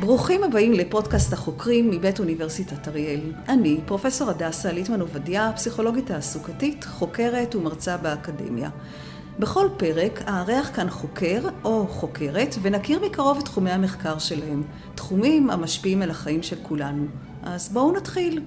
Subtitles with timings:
[0.00, 3.20] ברוכים הבאים לפודקאסט החוקרים מבית אוניברסיטת אריאל.
[3.48, 8.70] אני, פרופסור הדסה ליטמן עובדיה, פסיכולוגית תעסוקתית, חוקרת ומרצה באקדמיה.
[9.38, 14.62] בכל פרק אארח כאן חוקר או חוקרת ונכיר מקרוב את תחומי המחקר שלהם,
[14.94, 17.06] תחומים המשפיעים על החיים של כולנו.
[17.42, 18.42] אז בואו נתחיל.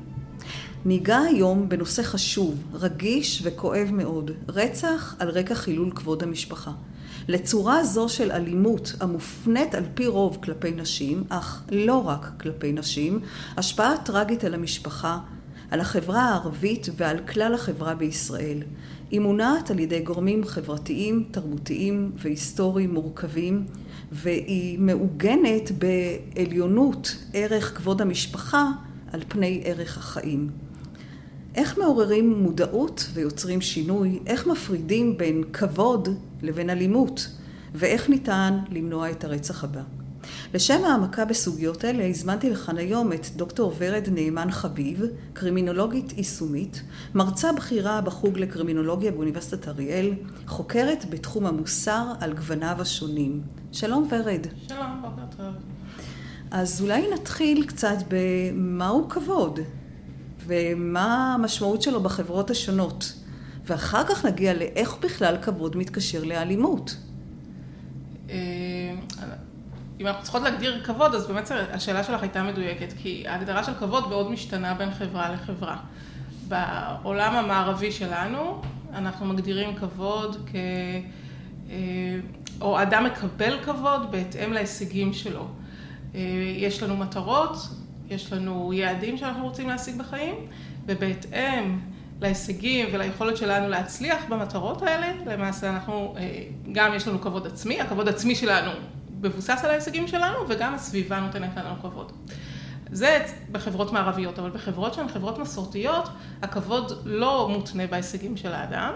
[0.85, 6.71] ניגע היום בנושא חשוב, רגיש וכואב מאוד, רצח על רקע חילול כבוד המשפחה.
[7.27, 13.19] לצורה זו של אלימות המופנית על פי רוב כלפי נשים, אך לא רק כלפי נשים,
[13.57, 15.19] השפעה טרגית על המשפחה,
[15.71, 18.63] על החברה הערבית ועל כלל החברה בישראל.
[19.11, 23.65] היא מונעת על ידי גורמים חברתיים, תרבותיים והיסטוריים מורכבים,
[24.11, 28.71] והיא מעוגנת בעליונות ערך כבוד המשפחה
[29.13, 30.49] על פני ערך החיים.
[31.55, 34.19] איך מעוררים מודעות ויוצרים שינוי?
[34.27, 36.09] איך מפרידים בין כבוד
[36.41, 37.27] לבין אלימות?
[37.75, 39.81] ואיך ניתן למנוע את הרצח הבא?
[40.53, 45.01] לשם העמקה בסוגיות אלה הזמנתי לכאן היום את דוקטור ורד נאמן חביב,
[45.33, 46.83] קרימינולוגית יישומית,
[47.15, 50.13] מרצה בכירה בחוג לקרימינולוגיה באוניברסיטת אריאל,
[50.47, 53.41] חוקרת בתחום המוסר על גווניו השונים.
[53.71, 54.47] שלום ורד.
[54.67, 55.53] שלום, בוקר טוב.
[56.51, 59.59] אז אולי נתחיל קצת במהו כבוד,
[60.45, 63.13] ומה המשמעות שלו בחברות השונות,
[63.65, 66.95] ואחר כך נגיע לאיך בכלל כבוד מתקשר לאלימות.
[68.29, 68.35] אה,
[69.99, 74.09] אם אנחנו צריכות להגדיר כבוד, אז באמת השאלה שלך הייתה מדויקת, כי ההגדרה של כבוד
[74.09, 75.77] מאוד משתנה בין חברה לחברה.
[76.47, 78.61] בעולם המערבי שלנו,
[78.93, 80.55] אנחנו מגדירים כבוד כ...
[81.69, 82.19] אה,
[82.61, 85.47] או אדם מקבל כבוד בהתאם להישגים שלו.
[86.15, 86.19] אה,
[86.57, 87.55] יש לנו מטרות,
[88.11, 90.35] יש לנו יעדים שאנחנו רוצים להשיג בחיים,
[90.85, 91.79] ובהתאם
[92.21, 98.09] להישגים וליכולת שלנו להצליח במטרות האלה, למעשה אנחנו, אה, גם יש לנו כבוד עצמי, הכבוד
[98.09, 98.71] עצמי שלנו
[99.21, 102.11] מבוסס על ההישגים שלנו, וגם הסביבה נותנת לנו כבוד.
[102.91, 106.09] זה בחברות מערביות, אבל בחברות שהן חברות מסורתיות,
[106.41, 108.93] הכבוד לא מותנה בהישגים של האדם,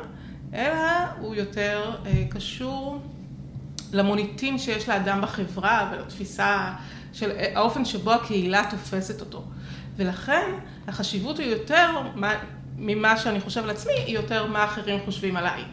[0.54, 3.02] אלא הוא יותר אה, קשור
[3.94, 6.74] למוניטין שיש לאדם בחברה ולתפיסה
[7.16, 9.44] של האופן שבו הקהילה תופסת אותו.
[9.96, 10.52] ולכן
[10.88, 11.90] החשיבות היא יותר,
[12.78, 15.64] ממה שאני חושב על עצמי, היא יותר מה אחרים חושבים עליי.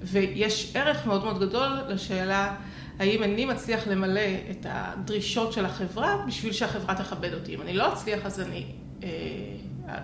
[0.00, 2.54] ויש ערך מאוד מאוד גדול לשאלה
[2.98, 7.54] האם אני מצליח למלא את הדרישות של החברה בשביל שהחברה תכבד אותי.
[7.54, 8.66] אם אני לא אצליח אז אני
[9.02, 9.08] אה,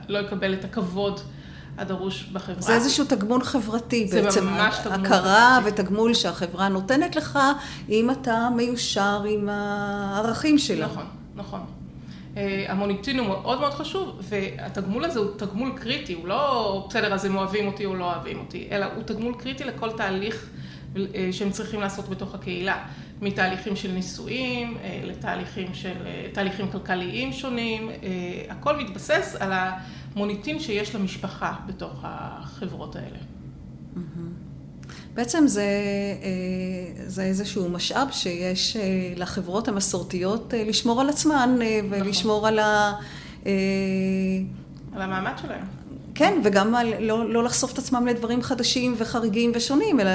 [0.08, 1.20] לא אקבל את הכבוד
[1.78, 2.60] הדרוש בחברה.
[2.60, 4.40] זה איזשהו תגמול חברתי זה בעצם.
[4.40, 5.80] זה ממש תגמול הכרה חברתי.
[5.80, 7.38] ותגמול שהחברה נותנת לך,
[7.88, 10.86] אם אתה מיושר עם הערכים שלה.
[10.86, 11.04] נכון,
[11.34, 11.60] נכון.
[12.36, 17.24] אה, המוניטין הוא מאוד מאוד חשוב, והתגמול הזה הוא תגמול קריטי, הוא לא בסדר, אז
[17.24, 20.46] הם אוהבים אותי או לא אוהבים אותי, אלא הוא תגמול קריטי לכל תהליך
[20.96, 22.84] אה, שהם צריכים לעשות בתוך הקהילה,
[23.20, 25.94] מתהליכים של נישואים, אה, לתהליכים של,
[26.32, 27.90] תהליכים כלכליים שונים,
[28.48, 33.18] הכל מתבסס על המוניטין שיש למשפחה בתוך החברות האלה.
[35.14, 35.66] בעצם זה,
[37.06, 38.76] זה איזשהו משאב שיש
[39.16, 41.58] לחברות המסורתיות לשמור על עצמן
[41.90, 42.48] ולשמור נכון.
[42.48, 42.92] על ה...
[44.94, 45.64] על המעמד שלהם.
[46.14, 50.10] כן, וגם על לא, לא לחשוף את עצמם לדברים חדשים וחריגים ושונים, אלא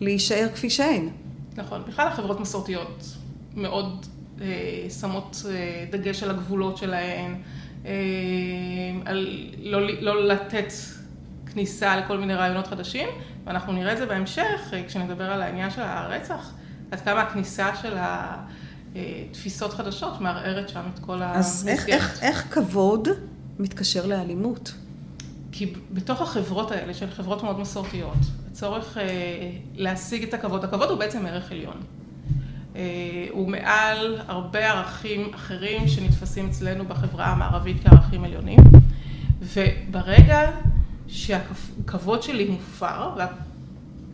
[0.00, 1.08] להישאר כפי שהן.
[1.60, 3.04] נכון, בכלל החברות מסורתיות
[3.54, 4.06] מאוד
[4.40, 4.46] אה,
[5.00, 7.34] שמות אה, דגש על הגבולות שלהן,
[7.86, 7.90] אה,
[9.04, 10.72] על לא, לא לתת
[11.52, 13.08] כניסה לכל מיני רעיונות חדשים,
[13.44, 16.52] ואנחנו נראה את זה בהמשך, כשנדבר על העניין של הרצח,
[16.90, 17.96] עד כמה הכניסה של
[18.94, 21.36] התפיסות חדשות מערערת שם את כל המסגרת.
[21.36, 23.08] אז איך, איך, איך כבוד
[23.58, 24.74] מתקשר לאלימות?
[25.52, 28.18] כי בתוך החברות האלה, שהן חברות מאוד מסורתיות,
[28.50, 31.80] הצורך אה, להשיג את הכבוד, הכבוד הוא בעצם ערך עליון.
[32.76, 32.82] אה,
[33.30, 38.58] הוא מעל הרבה ערכים אחרים שנתפסים אצלנו בחברה המערבית כערכים עליונים,
[39.40, 40.50] וברגע
[41.08, 43.10] שהכבוד שלי מופר,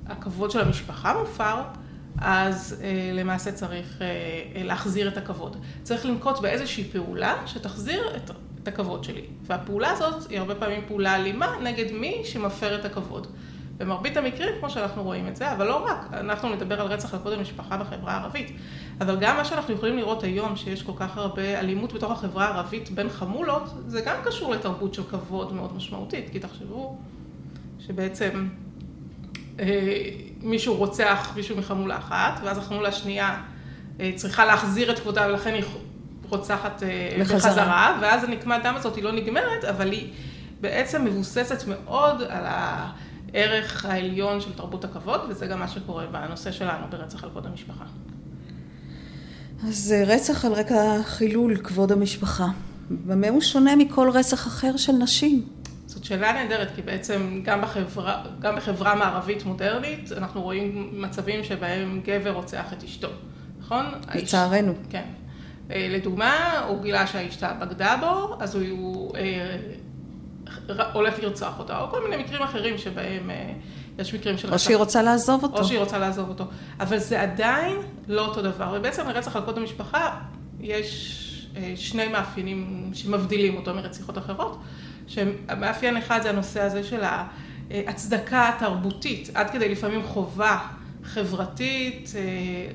[0.07, 1.63] והכבוד של המשפחה מופר,
[2.19, 5.57] אז אה, למעשה צריך אה, להחזיר את הכבוד.
[5.83, 8.31] צריך לנקוט באיזושהי פעולה שתחזיר את,
[8.63, 9.25] את הכבוד שלי.
[9.43, 13.27] והפעולה הזאת היא הרבה פעמים פעולה אלימה נגד מי שמפר את הכבוד.
[13.79, 17.21] במרבית המקרים, כמו שאנחנו רואים את זה, אבל לא רק, אנחנו נדבר על רצח על
[17.21, 18.53] כבוד המשפחה בחברה הערבית,
[19.01, 22.91] אבל גם מה שאנחנו יכולים לראות היום, שיש כל כך הרבה אלימות בתוך החברה הערבית
[22.91, 26.99] בין חמולות, זה גם קשור לתרבות של כבוד מאוד משמעותית, כי תחשבו
[27.79, 28.49] שבעצם
[29.61, 29.67] אה,
[30.43, 33.43] מישהו רוצח מישהו מחמולה אחת, ואז החמולה השנייה
[34.01, 35.65] אה, צריכה להחזיר את כבודה, ולכן היא
[36.29, 37.39] רוצחת אה, בחזרה.
[37.39, 40.13] בחזרה, ואז הנקמת דם הזאת היא לא נגמרת, אבל היא
[40.61, 42.45] בעצם מבוססת מאוד על
[43.35, 47.85] הערך העליון של תרבות הכבוד, וזה גם מה שקורה בנושא שלנו ברצח על כבוד המשפחה.
[49.69, 52.47] אז רצח על רקע חילול כבוד המשפחה.
[52.91, 55.49] במה הוא שונה מכל רצח אחר של נשים?
[55.87, 62.01] זאת שאלה נהדרת, כי בעצם גם בחברה, גם בחברה מערבית מודרנית, אנחנו רואים מצבים שבהם
[62.05, 63.09] גבר רוצח את אשתו,
[63.61, 63.87] נכון?
[64.15, 64.73] לצערנו.
[64.73, 65.05] האיש, כן.
[65.71, 69.57] אה, לדוגמה, הוא גילה שהאשתה בגדה בו, אז הוא אה,
[70.93, 73.53] הולך לרצוח אותה, או כל מיני מקרים אחרים שבהם אה,
[73.99, 74.53] יש מקרים של...
[74.53, 75.59] או שהיא רוצה לעזוב אותו.
[75.59, 76.45] או שהיא רוצה לעזוב אותו.
[76.81, 77.77] אבל זה עדיין
[78.09, 80.21] לא אותו דבר, ובעצם לרצח על קוד המשפחה
[80.61, 81.23] יש
[81.57, 84.59] אה, שני מאפיינים שמבדילים אותו מרציחות אחרות,
[85.07, 87.01] שמאפיין אחד זה הנושא הזה של
[87.71, 90.59] ההצדקה התרבותית, עד כדי לפעמים חובה
[91.05, 92.23] חברתית אה,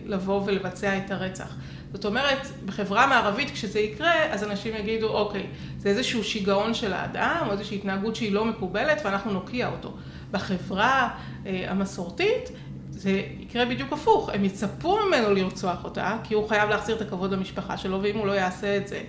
[0.05, 1.55] לבוא ולבצע את הרצח.
[1.93, 5.47] זאת אומרת, בחברה מערבית כשזה יקרה, אז אנשים יגידו, אוקיי,
[5.77, 9.93] זה איזשהו שיגעון של האדם, או איזושהי התנהגות שהיא לא מקובלת, ואנחנו נוקיע אותו.
[10.31, 11.09] בחברה
[11.45, 12.49] אה, המסורתית,
[12.89, 17.33] זה יקרה בדיוק הפוך, הם יצפו ממנו לרצוח אותה, כי הוא חייב להחזיר את הכבוד
[17.33, 19.01] למשפחה שלו, ואם הוא לא יעשה את זה,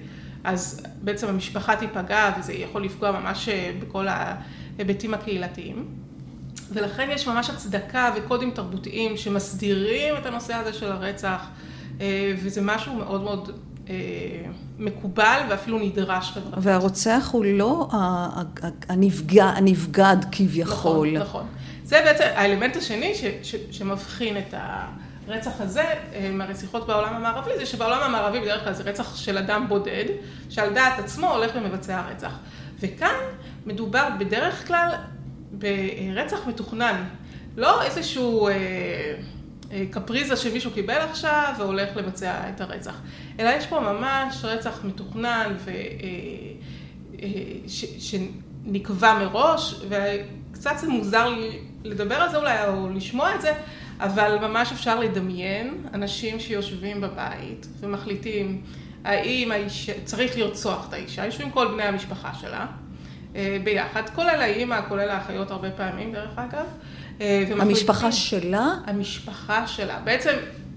[0.44, 5.88] אז בעצם המשפחה תיפגע, וזה יכול לפגוע ממש אה, בכל ההיבטים הקהילתיים.
[6.73, 11.49] ולכן יש ממש הצדקה וקודים תרבותיים שמסדירים את הנושא הזה של הרצח,
[12.37, 13.50] וזה משהו מאוד מאוד
[13.88, 13.94] אה,
[14.78, 16.58] מקובל ואפילו נדרש חברתית.
[16.62, 17.88] והרוצח הוא לא
[18.88, 21.08] הנפגע, הנבגד כביכול.
[21.12, 21.46] נכון, נכון.
[21.84, 24.54] זה בעצם האלמנט השני ש, ש, שמבחין את
[25.28, 25.84] הרצח הזה
[26.14, 30.05] אה, מהרציחות בעולם המערבי, זה שבעולם המערבי בדרך כלל זה רצח של אדם בודד,
[30.50, 32.38] שעל דעת עצמו הולך ומבצע רצח.
[32.81, 33.14] וכאן
[33.66, 34.88] מדובר בדרך כלל
[35.52, 37.05] ברצח מתוכנן,
[37.56, 39.14] לא איזשהו אה, אה,
[39.90, 43.00] קפריזה שמישהו קיבל עכשיו והולך לבצע את הרצח,
[43.40, 45.70] אלא יש פה ממש רצח מתוכנן ו...
[45.70, 45.74] אה,
[47.22, 47.28] אה,
[47.69, 51.34] ש, שנקבע מראש, וקצת זה מוזר
[51.84, 53.52] לדבר על זה אולי, או לשמוע את זה,
[54.00, 58.62] אבל ממש אפשר לדמיין אנשים שיושבים בבית ומחליטים
[59.04, 62.66] האם האישה, צריך לרצוח את האישה, יושבים כל בני המשפחה שלה
[63.36, 66.66] אה, ביחד, כולל האימא, כולל האחיות הרבה פעמים דרך אגב.
[67.22, 68.74] אה, המשפחה שלה?
[68.86, 70.00] המשפחה שלה.
[70.04, 70.32] בעצם,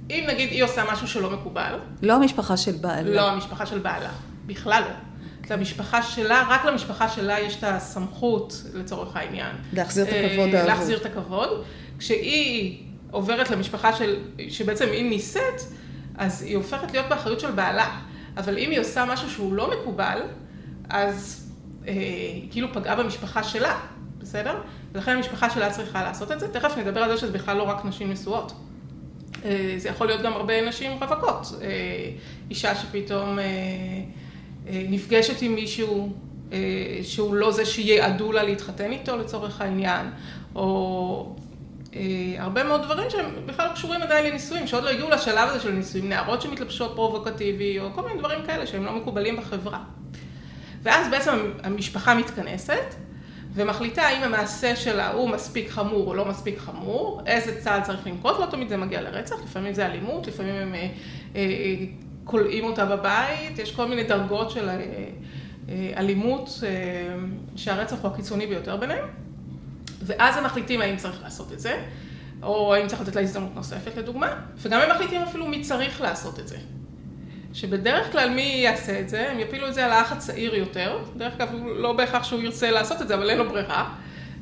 [0.10, 1.80] אם נגיד היא עושה משהו שלא מקובל.
[2.02, 3.16] לא המשפחה של בעלה.
[3.16, 4.10] לא המשפחה של בעלה,
[4.46, 5.56] בכלל לא.
[5.56, 9.56] למשפחה שלה, רק למשפחה שלה יש את הסמכות לצורך העניין.
[9.74, 10.70] להחזיר את הכבוד אה, האהוב.
[10.70, 11.64] להחזיר את הכבוד.
[12.00, 12.78] כשהיא
[13.12, 14.16] עוברת למשפחה של,
[14.50, 15.62] שבעצם היא נישאת,
[16.18, 18.00] אז היא הופכת להיות באחריות של בעלה.
[18.38, 20.22] אבל אם היא עושה משהו שהוא לא מקובל,
[20.90, 21.50] אז
[21.88, 23.80] אה, היא כאילו פגעה במשפחה שלה,
[24.18, 24.62] בסדר?
[24.96, 26.48] ולכן המשפחה שלה צריכה לעשות את זה.
[26.48, 28.54] תכף נדבר על זה שזה בכלל לא רק נשים נשואות.
[29.46, 31.48] אה, זה יכול להיות גם הרבה נשים רווקות.
[32.50, 33.40] אישה שפתאום...
[34.68, 36.14] אה, נפגשת עם מישהו
[36.54, 36.58] אה,
[37.04, 40.06] שהוא לא זה שיעדו לה להתחתן איתו לצורך העניין,
[40.56, 41.36] או
[41.96, 42.02] אה,
[42.38, 46.10] הרבה מאוד דברים שהם בכלל קשורים עדיין לנישואים, שעוד לא הגיעו לשלב הזה של נישואים,
[46.10, 49.80] נערות שמתלבשות פרובוקטיבי, או כל מיני דברים כאלה שהם לא מקובלים בחברה.
[50.84, 52.96] ואז בעצם המשפחה מתכנסת,
[53.56, 58.40] ומחליטה האם המעשה שלה הוא מספיק חמור או לא מספיק חמור, איזה צעד צריך לנקוט,
[58.40, 60.74] לא תמיד זה מגיע לרצח, לפעמים זה אלימות, לפעמים הם
[62.26, 64.76] כולאים אותה בבית, יש כל מיני דרגות של אה,
[65.70, 66.70] אה, אלימות, אה,
[67.56, 69.06] שהרצח הוא הקיצוני ביותר ביניהם,
[70.02, 71.84] ואז הם מחליטים האם צריך לעשות את זה,
[72.44, 76.40] או האם צריך לתת לה הזדמנות נוספת לדוגמה, וגם הם מחליטים אפילו מי צריך לעשות
[76.40, 76.58] את זה.
[77.56, 81.34] שבדרך כלל מי יעשה את זה, הם יפילו את זה על האח הצעיר יותר, דרך
[81.34, 83.94] אגב לא בהכרח שהוא ירצה לעשות את זה, אבל אין לו ברירה.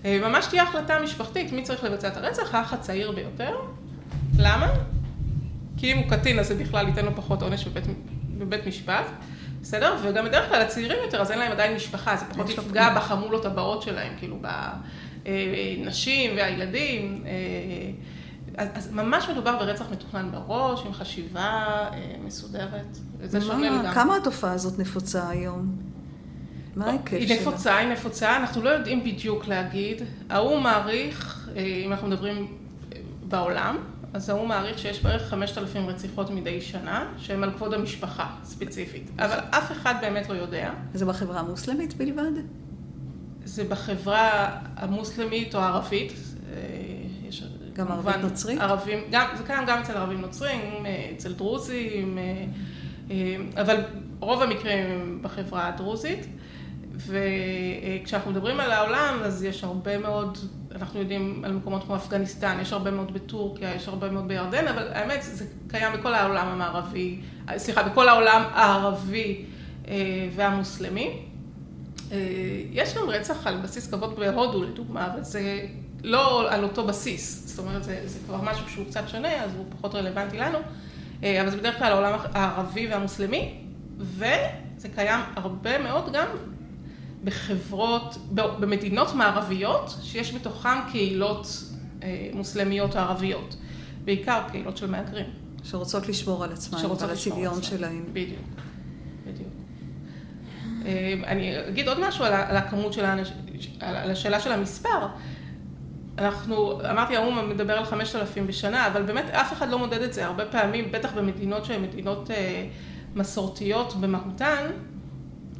[0.06, 3.56] ממש תהיה החלטה משפחתית, מי צריך לבצע את הרצח, האח הצעיר ביותר.
[4.40, 4.68] למה?
[5.78, 7.84] כי אם הוא קטין אז זה בכלל ייתן לו פחות עונש בבית,
[8.38, 9.06] בבית משפט,
[9.62, 9.96] בסדר?
[10.04, 13.82] וגם בדרך כלל הצעירים יותר, אז אין להם עדיין משפחה, זה פחות יפגע בחמולות הבאות
[13.82, 14.38] שלהם, כאילו
[15.24, 17.24] בנשים והילדים.
[18.60, 21.44] אה, אז, אז ממש מדובר ברצח מתוכנן בראש, עם חשיבה
[21.94, 23.94] אה, מסודרת, וזה שונה לגמרי.
[23.94, 25.76] כמה התופעה הזאת נפוצה היום?
[26.76, 27.20] מה ההיקף שלה?
[27.20, 30.02] היא נפוצה, היא נפוצה, אנחנו לא יודעים בדיוק להגיד.
[30.30, 32.58] האו"ם מעריך, אה, אם אנחנו מדברים
[33.28, 33.78] בעולם,
[34.14, 39.12] אז ההוא מעריך שיש בערך 5,000 רציחות מדי שנה, שהן על כבוד המשפחה ספציפית.
[39.20, 40.72] אבל אף אחד באמת לא יודע.
[40.94, 42.32] זה בחברה המוסלמית בלבד?
[43.46, 46.14] זה בחברה המוסלמית או הערבית.
[47.74, 48.60] גם ערבית נוצרית?
[48.60, 50.86] ערבים, גם, זה קיים גם אצל ערבים נוצרים,
[51.18, 52.18] אצל דרוזים,
[53.62, 53.84] אבל
[54.20, 56.28] רוב המקרים הם בחברה הדרוזית.
[56.96, 60.38] וכשאנחנו מדברים על העולם, אז יש הרבה מאוד,
[60.72, 64.88] אנחנו יודעים על מקומות כמו אפגניסטן, יש הרבה מאוד בטורקיה, יש הרבה מאוד בירדן, אבל
[64.94, 67.20] האמת, זה קיים בכל העולם המערבי,
[67.58, 69.46] סליחה, בכל העולם הערבי
[69.88, 71.20] אה, והמוסלמי.
[72.12, 72.18] אה,
[72.72, 75.66] יש גם רצח על בסיס כבוד בהודו, לדוגמה, אבל זה
[76.04, 79.66] לא על אותו בסיס, זאת אומרת, זה, זה כבר משהו שהוא קצת שונה, אז הוא
[79.78, 80.58] פחות רלוונטי לנו.
[81.20, 83.62] אבל זה בדרך כלל העולם הערבי והמוסלמי,
[83.98, 86.28] וזה קיים הרבה מאוד גם
[87.24, 91.48] בחברות, במדינות מערביות, שיש בתוכן קהילות
[92.34, 93.56] מוסלמיות או ערביות,
[94.06, 95.26] בעיקר קהילות של מהגרים.
[95.64, 98.04] שרוצות לשמור על עצמן, על הצביון שלהן.
[98.14, 98.40] בדיוק,
[99.28, 99.50] בדיוק.
[101.26, 103.38] אני אגיד עוד משהו על הכמות של האנשים,
[103.80, 105.08] על השאלה של המספר.
[106.18, 110.26] אנחנו, אמרתי, האו"ם מדבר על 5,000 בשנה, אבל באמת אף אחד לא מודד את זה.
[110.26, 112.66] הרבה פעמים, בטח במדינות שהן מדינות אה,
[113.16, 114.72] מסורתיות במהותן,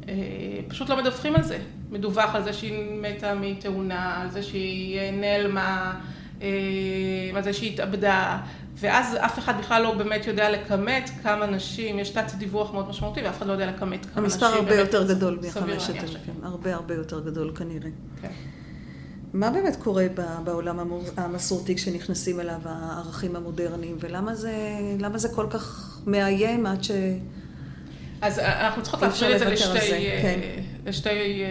[0.08, 0.14] אה,
[0.68, 1.58] פשוט לא מדווחים על זה.
[1.90, 6.00] מדווח על זה שהיא מתה מתאונה, על זה שהיא נעלמה,
[6.42, 6.48] אה,
[7.34, 8.38] על זה שהיא התאבדה,
[8.76, 13.22] ואז אף אחד בכלל לא באמת יודע לכמת כמה נשים, יש תת דיווח מאוד משמעותי,
[13.22, 14.42] ואף אחד לא יודע לכמת כמה נשים.
[14.44, 17.90] המספר הרבה יותר גדול מחמשת אלפים, הרבה הרבה יותר גדול כנראה.
[18.22, 18.28] כן.
[19.34, 20.06] מה באמת קורה
[20.44, 20.78] בעולם
[21.16, 24.52] המסורתי כשנכנסים אליו הערכים המודרניים, ולמה זה,
[25.14, 26.90] זה כל כך מאיים עד ש...
[28.22, 29.80] אז אנחנו צריכות להפריד את זה לשתי,
[30.22, 30.38] כן.
[30.86, 31.42] לשתי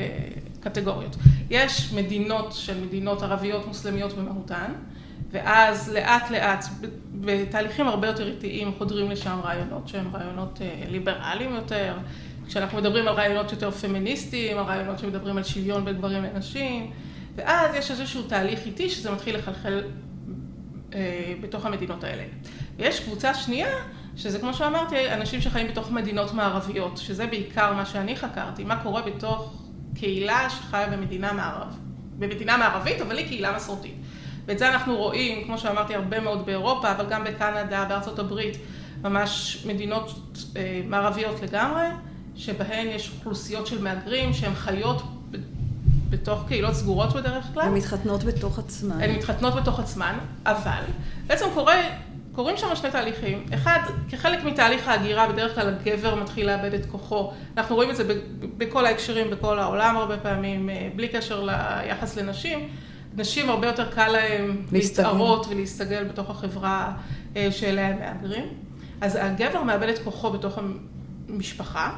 [0.59, 1.15] קטגוריות.
[1.49, 4.73] יש מדינות של מדינות ערביות מוסלמיות במהותן,
[5.31, 6.65] ואז לאט לאט,
[7.21, 10.59] בתהליכים הרבה יותר איטיים, חודרים לשם רעיונות שהם רעיונות
[10.89, 11.93] ליברליים יותר.
[12.47, 16.91] כשאנחנו מדברים על רעיונות יותר פמיניסטיים, על רעיונות שמדברים על שוויון בין גברים לנשים,
[17.35, 19.83] ואז יש איזשהו תהליך איטי שזה מתחיל לחלחל
[20.93, 22.23] אה, בתוך המדינות האלה.
[22.77, 23.67] ויש קבוצה שנייה,
[24.15, 29.01] שזה כמו שאמרתי, אנשים שחיים בתוך מדינות מערביות, שזה בעיקר מה שאני חקרתי, מה קורה
[29.01, 29.63] בתוך
[29.95, 31.77] קהילה שחיה במדינה מערב.
[32.19, 33.95] במדינה מערבית, אבל היא קהילה מסורתית.
[34.45, 38.57] ואת זה אנחנו רואים, כמו שאמרתי, הרבה מאוד באירופה, אבל גם בקנדה, בארצות הברית,
[39.01, 40.11] ממש מדינות
[40.55, 41.85] אה, מערביות לגמרי,
[42.35, 45.01] שבהן יש אוכלוסיות של מהגרים שהן חיות
[46.13, 47.63] בתוך קהילות סגורות בדרך כלל.
[47.63, 49.01] הן מתחתנות בתוך עצמן.
[49.01, 50.81] הן מתחתנות בתוך עצמן, אבל
[51.27, 51.75] בעצם קורה,
[52.31, 53.45] קורים שם שני תהליכים.
[53.53, 53.79] אחד,
[54.09, 57.31] כחלק מתהליך ההגירה, בדרך כלל הגבר מתחיל לאבד את כוחו.
[57.57, 58.03] אנחנו רואים את זה
[58.57, 62.69] בכל ההקשרים, בכל העולם הרבה פעמים, אה, בלי קשר ליחס לנשים.
[63.15, 66.93] נשים הרבה יותר קל להן להתערות ולהסתגל בתוך החברה
[67.35, 68.45] אה, שאליה הם מהגרים.
[69.01, 70.59] אז הגבר מאבד את כוחו בתוך
[71.29, 71.89] המשפחה.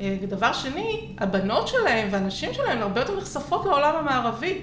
[0.00, 4.58] אה, ודבר שני, הבנות שלהם והנשים שלהם הרבה יותר נחשפות לעולם המערבי,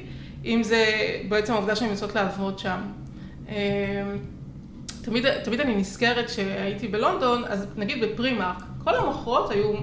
[0.46, 0.86] אם זה
[1.30, 2.82] בעצם העובדה שהן יוצאות לעבוד שם.
[3.50, 3.56] אה,
[5.02, 9.74] תמיד, תמיד אני נזכרת כשהייתי בלונדון, אז נגיד בפרימארק, כל המוכרות היו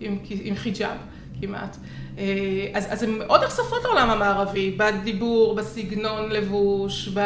[0.00, 0.96] עם, עם חיג'אב
[1.40, 1.76] כמעט.
[2.74, 7.20] אז, אז הן מאוד נחשפות לעולם המערבי, בדיבור, בסגנון לבוש, ב...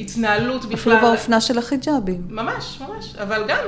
[0.00, 0.74] התנהלות בכלל.
[0.74, 2.26] אפילו באופנה של החיג'אבים.
[2.28, 3.16] ממש, ממש.
[3.16, 3.64] אבל גם,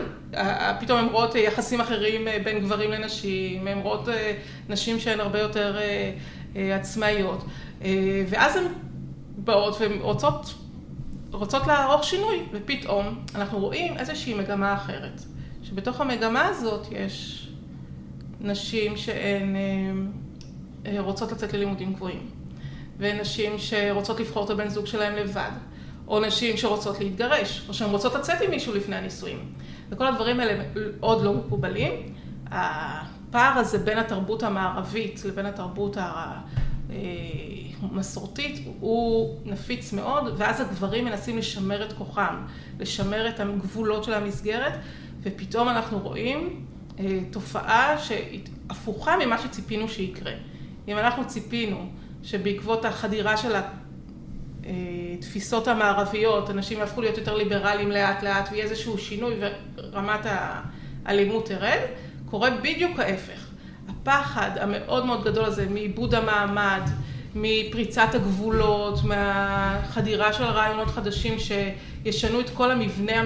[0.80, 4.08] פתאום הן רואות יחסים אחרים בין גברים לנשים, הן רואות
[4.68, 5.78] נשים שהן הרבה יותר
[6.54, 7.44] עצמאיות.
[8.28, 8.64] ואז הן
[9.36, 10.54] באות והן רוצות,
[11.32, 15.20] רוצות לערוך שינוי, ופתאום אנחנו רואים איזושהי מגמה אחרת.
[15.62, 17.48] שבתוך המגמה הזאת יש
[18.40, 19.56] נשים שהן
[20.98, 22.30] רוצות לצאת ללימודים גבוהים.
[22.98, 25.50] ונשים שרוצות לבחור את הבן זוג שלהם לבד,
[26.08, 29.38] או נשים שרוצות להתגרש, או שהן רוצות לצאת עם מישהו לפני הנישואים.
[29.90, 30.64] וכל הדברים האלה
[31.00, 31.92] עוד לא מקובלים.
[32.50, 35.96] הפער הזה בין התרבות המערבית לבין התרבות
[37.82, 42.36] המסורתית הוא נפיץ מאוד, ואז הגברים מנסים לשמר את כוחם,
[42.78, 44.72] לשמר את הגבולות של המסגרת,
[45.22, 46.64] ופתאום אנחנו רואים
[47.30, 50.32] תופעה שהפוכה ממה שציפינו שיקרה.
[50.88, 51.88] אם אנחנו ציפינו
[52.22, 53.52] שבעקבות החדירה של
[55.18, 59.34] התפיסות המערביות, אנשים הפכו להיות יותר ליברליים לאט לאט ויהיה איזשהו שינוי
[59.76, 60.26] ורמת
[61.04, 61.80] האלימות תרד,
[62.30, 63.48] קורה בדיוק ההפך.
[63.88, 66.80] הפחד המאוד מאוד גדול הזה מעיבוד המעמד,
[67.34, 73.22] מפריצת הגבולות, מהחדירה של רעיונות חדשים שישנו את כל המבנה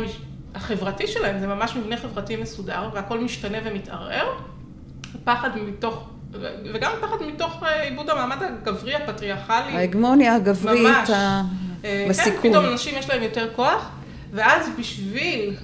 [0.55, 4.27] החברתי שלהם, זה ממש מבנה חברתי מסודר והכל משתנה ומתערער,
[5.15, 6.09] הפחד מתוך
[6.75, 9.77] וגם פחד מתוך עיבוד המעמד הגברי הפטריארכלי.
[9.77, 11.11] ההגמוניה הגברית ממש.
[12.09, 12.43] בסיכון.
[12.43, 13.91] כן, פתאום אנשים יש להם יותר כוח,
[14.33, 15.57] ואז בשביל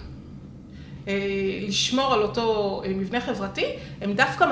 [1.69, 3.67] לשמור על אותו מבנה חברתי,
[4.01, 4.45] הם דווקא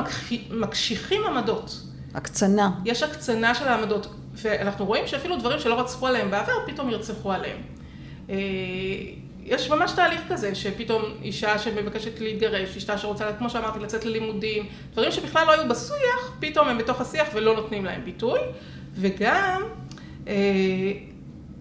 [0.51, 1.81] מקשיחים עמדות.
[2.15, 2.71] הקצנה.
[2.85, 7.59] יש הקצנה של העמדות, ואנחנו רואים שאפילו דברים שלא רצחו עליהם בעבר, פתאום ירצחו עליהם.
[9.45, 15.13] יש ממש תהליך כזה, שפתאום אישה שמבקשת להתגרש, אישה שרוצה, כמו שאמרתי, לצאת ללימודים, דברים
[15.13, 18.41] שבכלל לא היו בשיח, פתאום הם בתוך השיח ולא נותנים להם ביטוי,
[18.95, 19.63] וגם
[20.29, 20.33] אה,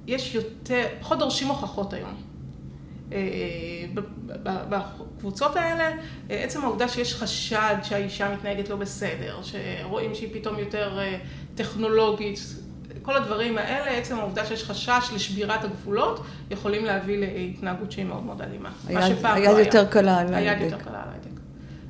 [0.08, 2.14] יש יותר, פחות דורשים הוכחות היום.
[3.14, 3.20] אה,
[4.44, 5.92] בקבוצות האלה,
[6.30, 11.00] עצם העובדה שיש חשד שהאישה מתנהגת לא בסדר, שרואים שהיא פתאום יותר
[11.56, 12.40] טכנולוגית,
[13.02, 18.42] כל הדברים האלה, עצם העובדה שיש חשש לשבירת הגבולות, יכולים להביא להתנהגות שהיא מאוד מאוד
[18.42, 18.70] אלימה.
[18.88, 20.48] היד, לא יותר קלה על ההדק.
[20.48, 21.40] היד יותר קלה על ההדק.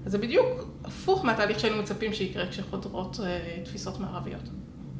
[0.05, 4.49] אז זה בדיוק הפוך מהתהליך שהיינו מצפים שיקרה כשחודרות אה, תפיסות מערביות.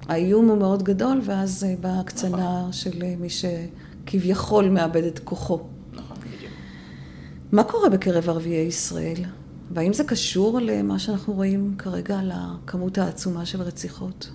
[0.07, 2.73] האיום הוא מאוד גדול, ואז אה, באה הקצנה נכון.
[2.73, 5.59] של אה, מי שכביכול מאבד את כוחו.
[5.93, 6.51] נכון, בדיוק.
[7.51, 9.25] מה קורה בקרב ערביי ישראל?
[9.71, 14.29] והאם זה קשור למה שאנחנו רואים כרגע על הכמות העצומה של רציחות?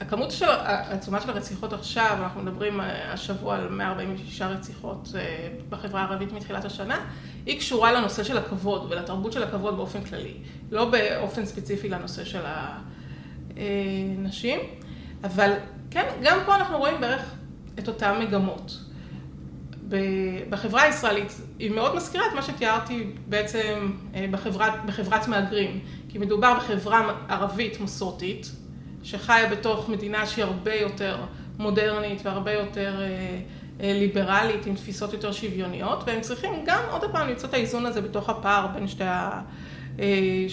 [0.00, 2.80] הכמות של, העצומה של הרציחות עכשיו, אנחנו מדברים
[3.12, 5.08] השבוע על 146 רציחות
[5.68, 7.00] בחברה הערבית מתחילת השנה,
[7.46, 10.34] היא קשורה לנושא של הכבוד ולתרבות של הכבוד באופן כללי,
[10.70, 12.42] לא באופן ספציפי לנושא של
[14.18, 14.58] הנשים,
[15.24, 15.52] אבל
[15.90, 17.34] כן, גם פה אנחנו רואים בערך
[17.78, 18.78] את אותן מגמות.
[20.50, 26.54] בחברה הישראלית, היא מאוד מזכירה את מה שתיארתי בעצם אה, בחברת, בחברת מהגרים, כי מדובר
[26.54, 28.50] בחברה ערבית מסורתית,
[29.02, 31.18] שחיה בתוך מדינה שהיא הרבה יותר
[31.58, 33.06] מודרנית והרבה יותר אה,
[33.80, 38.00] אה, ליברלית, עם תפיסות יותר שוויוניות, והם צריכים גם עוד פעם למצוא את האיזון הזה
[38.00, 39.40] בתוך הפער בין שתי ה...
[40.00, 40.46] אה,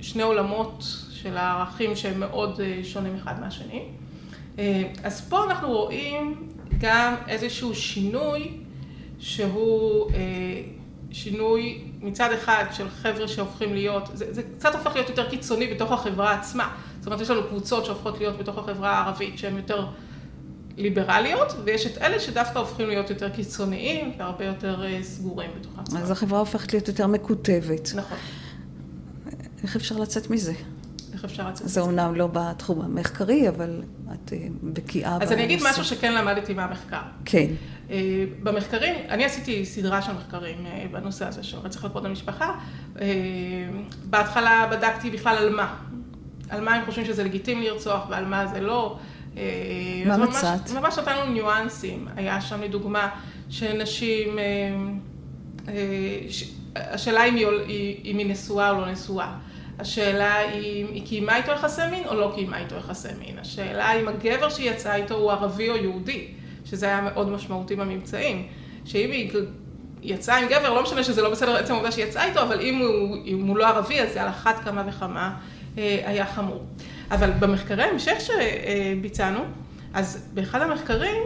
[0.00, 3.82] שני עולמות של הערכים שהם מאוד אה, שונים אחד מהשני.
[5.04, 8.50] אז פה אנחנו רואים גם איזשהו שינוי
[9.18, 10.10] שהוא
[11.14, 15.92] שינוי מצד אחד של חבר'ה שהופכים להיות, זה, זה קצת הופך להיות יותר קיצוני בתוך
[15.92, 16.74] החברה עצמה.
[16.98, 19.86] זאת אומרת, יש לנו קבוצות שהופכות להיות בתוך החברה הערבית שהן יותר
[20.76, 25.98] ליברליות, ויש את אלה שדווקא הופכים להיות יותר קיצוניים והרבה יותר אה, סגורים בתוך עצמם.
[25.98, 27.92] אז החברה הופכת להיות יותר מקוטבת.
[27.94, 28.18] נכון.
[29.62, 30.52] איך אפשר לצאת מזה?
[31.24, 31.74] איך אפשר לצאת מזה?
[31.74, 35.24] זה אומנם לא בתחום המחקרי, אבל את אה, בקיאה בנושא.
[35.24, 37.02] אז אני אגיד משהו שכן למדתי מהמחקר.
[37.24, 37.46] כן.
[37.90, 42.54] אה, במחקרים, אני עשיתי סדרה של מחקרים בנושא הזה של רצח לכבוד המשפחה.
[44.04, 45.74] בהתחלה בדקתי בכלל על מה.
[46.48, 48.98] על מה הם חושבים שזה לגיטימי לרצוח ועל מה זה לא.
[49.36, 49.42] אה,
[50.06, 50.70] מה מצאת?
[50.70, 52.08] ממש נתנו ניואנסים.
[52.16, 53.08] היה שם לדוגמה
[53.50, 54.44] שנשים, אה,
[55.68, 55.74] אה,
[56.76, 57.24] השאלה
[58.04, 59.34] אם היא נשואה או לא נשואה.
[59.78, 63.38] השאלה אם היא קיימה איתו יחסי מין או לא קיימה איתו יחסי מין.
[63.38, 66.26] השאלה אם הגבר שהיא יצאה איתו הוא ערבי או יהודי,
[66.64, 68.46] שזה היה מאוד משמעותי בממצאים.
[68.84, 69.30] שאם היא
[70.02, 72.78] יצאה עם גבר, לא משנה שזה לא בסדר עצם העובדה שהיא יצאה איתו, אבל אם
[72.78, 75.34] הוא, אם הוא לא ערבי, אז זה על אחת כמה וכמה
[75.76, 76.64] היה חמור.
[77.10, 79.40] אבל במחקרי המשך שביצענו,
[79.94, 81.22] אז באחד המחקרים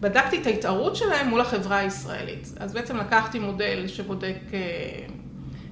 [0.00, 2.48] בדקתי את ההתערות שלהם מול החברה הישראלית.
[2.56, 4.58] אז בעצם לקחתי מודל שבודק אה,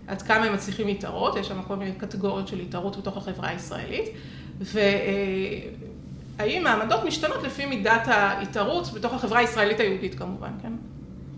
[0.08, 4.08] עד כמה הם מצליחים להתערות, יש שם כל מיני קטגוריות של התערות בתוך החברה הישראלית,
[4.60, 5.66] והאם
[6.66, 10.72] העמדות משתנות לפי מידת ההתערות בתוך החברה הישראלית היהודית כמובן, כן?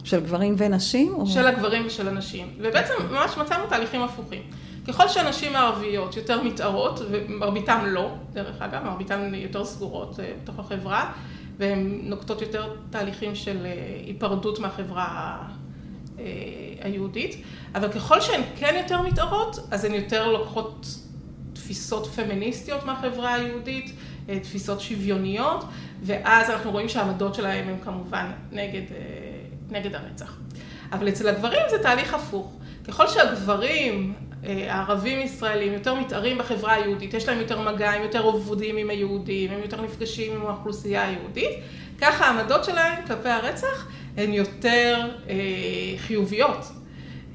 [0.04, 1.14] של גברים ונשים?
[1.14, 1.26] או...
[1.26, 2.48] של הגברים ושל הנשים.
[2.58, 4.42] ובעצם ממש מצאנו תהליכים הפוכים.
[4.88, 11.12] ככל שהנשים הערביות יותר מתערות, ומרביתן לא, דרך אגב, מרביתן יותר סגורות אה, בתוך החברה,
[11.58, 13.72] והן נוקטות יותר תהליכים של אה,
[14.06, 15.38] היפרדות מהחברה
[16.80, 17.42] היהודית,
[17.74, 20.86] אבל ככל שהן כן יותר מתערות, אז הן יותר לוקחות
[21.52, 23.92] תפיסות פמיניסטיות מהחברה היהודית,
[24.42, 25.64] תפיסות שוויוניות,
[26.02, 28.82] ואז אנחנו רואים שהעמדות שלהם הן כמובן נגד,
[29.70, 30.36] נגד הרצח.
[30.92, 32.56] אבל אצל הגברים זה תהליך הפוך.
[32.88, 38.22] ככל שהגברים אה, הערבים ישראלים יותר מתארים בחברה היהודית, יש להם יותר מגע, הם יותר
[38.22, 41.50] עובדים עם היהודים, הם יותר נפגשים עם האוכלוסייה היהודית,
[42.00, 45.34] ככה העמדות שלהם כלפי הרצח הן יותר אה,
[45.98, 46.72] חיוביות,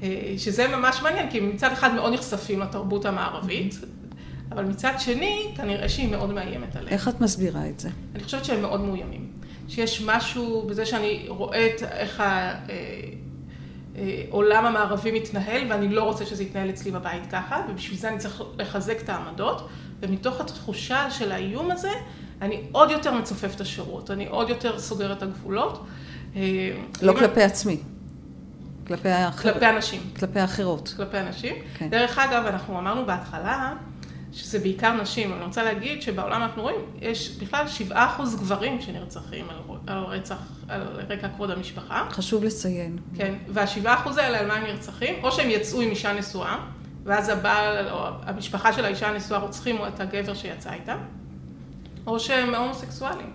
[0.02, 3.74] אה, שזה ממש מעניין, כי מצד אחד מאוד נחשפים לתרבות המערבית,
[4.52, 6.92] אבל מצד שני, כנראה שהיא מאוד מאיימת עליהם.
[6.92, 7.88] איך את מסבירה את זה?
[8.14, 9.30] אני חושבת שהם מאוד מאוימים.
[9.68, 12.54] שיש משהו בזה שאני רואה את איך ה...
[12.70, 13.00] אה,
[14.30, 18.42] העולם המערבי מתנהל ואני לא רוצה שזה יתנהל אצלי בבית ככה, ובשביל זה אני צריך
[18.58, 19.68] לחזק את העמדות,
[20.00, 21.90] ומתוך התחושה של האיום הזה,
[22.42, 25.86] אני עוד יותר מצופף את השירות, אני עוד יותר סוגר את הגבולות.
[26.36, 26.70] אה,
[27.02, 27.78] לא כלפי עצמי.
[28.86, 29.54] כלפי האחרות.
[29.54, 30.00] כלפי אנשים.
[30.18, 30.94] כלפי האחרות.
[30.96, 31.54] כלפי אנשים.
[31.78, 31.88] כן.
[31.90, 33.74] דרך אגב, אנחנו אמרנו בהתחלה,
[34.32, 35.32] שזה בעיקר נשים.
[35.32, 40.36] אני רוצה להגיד שבעולם אנחנו רואים, יש בכלל שבעה אחוז גברים שנרצחים על, על רצח,
[40.68, 42.08] על רקע כבוד המשפחה.
[42.10, 42.98] חשוב לציין.
[43.16, 45.24] כן, והשבעה אחוז האלה על מה הם נרצחים?
[45.24, 46.58] או שהם יצאו עם אישה נשואה,
[47.04, 50.96] ואז הבעל או המשפחה של האישה הנשואה רוצחים את הגבר שיצא איתה,
[52.06, 53.30] או שהם הומוסקסואלים.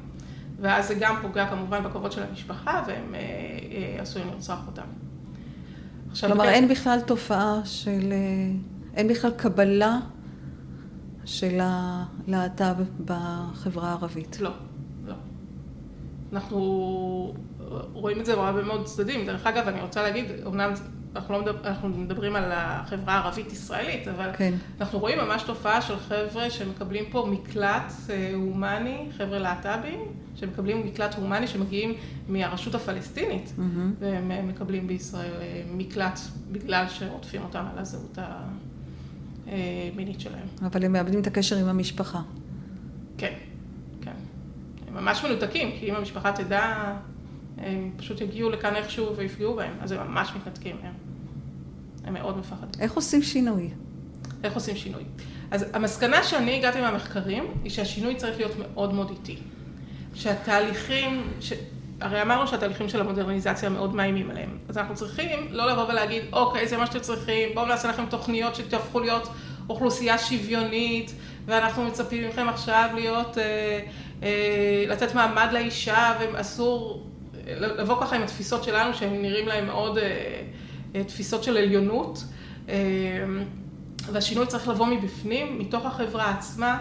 [0.62, 4.82] ואז זה גם פוגע כמובן בכבוד של המשפחה, והם אה, אה, עשויים לרצוח אותם.
[6.20, 8.12] כלומר, אין בכלל תופעה של...
[8.12, 8.52] אה,
[8.94, 10.00] אין בכלל קבלה
[11.26, 14.40] של הלהט"ב בחברה הערבית?
[14.40, 14.52] לא,
[15.06, 15.14] לא.
[16.34, 17.34] אנחנו
[17.94, 19.26] רואים את זה בהרבה מאוד צדדים.
[19.26, 20.74] דרך אגב, אני רוצה להגיד, אמנם
[21.16, 24.54] אנחנו, לא מדבר, אנחנו מדברים על החברה הערבית-ישראלית, אבל כן.
[24.82, 30.00] אנחנו רואים ממש תופעה של חבר'ה שמקבלים פה מקלט אה, הומני, חבר'ה להט"בים,
[30.36, 31.94] שמקבלים מקלט הומני שמגיעים
[32.28, 33.62] מהרשות הפלסטינית, mm-hmm.
[34.00, 36.20] והם מקבלים בישראל אה, מקלט
[36.52, 38.18] בגלל שרודפים אותם על הזהות
[39.48, 40.48] המינית שלהם.
[40.66, 42.22] אבל הם מאבדים את הקשר עם המשפחה.
[43.18, 43.34] כן,
[44.02, 44.12] כן.
[44.88, 46.94] הם ממש מנותקים, כי אם המשפחה תדע
[47.58, 50.94] הם פשוט יגיעו לכאן איכשהו ויפגעו בהם, אז הם ממש מתנתקים מהם.
[52.04, 52.82] הם מאוד מפחדים.
[52.82, 53.70] איך עושים שינוי?
[54.44, 55.04] איך עושים שינוי?
[55.52, 59.38] אז המסקנה שאני הגעתי מהמחקרים, היא שהשינוי צריך להיות מאוד מאוד איטי.
[60.14, 61.54] שהתהליכים, ש...
[62.02, 64.58] הרי אמרנו שהתהליכים של המודרניזציה מאוד מאיימים עליהם.
[64.70, 68.56] אז אנחנו צריכים לא לבוא ולהגיד, אוקיי, זה מה שאתם צריכים, בואו נעשה לכם תוכניות
[68.56, 69.28] שתהפכו להיות
[69.70, 71.14] אוכלוסייה שוויונית,
[71.46, 73.80] ואנחנו מצפים מכם עכשיו להיות, אה,
[74.24, 77.08] אה, לתת מעמד לאישה, ואסור
[77.60, 80.42] לבוא ככה עם התפיסות שלנו, שהם נראים להם מאוד אה,
[80.96, 82.24] אה, תפיסות של עליונות.
[82.70, 82.76] אה,
[84.12, 86.80] והשינוי צריך לבוא מבפנים, מתוך החברה עצמה,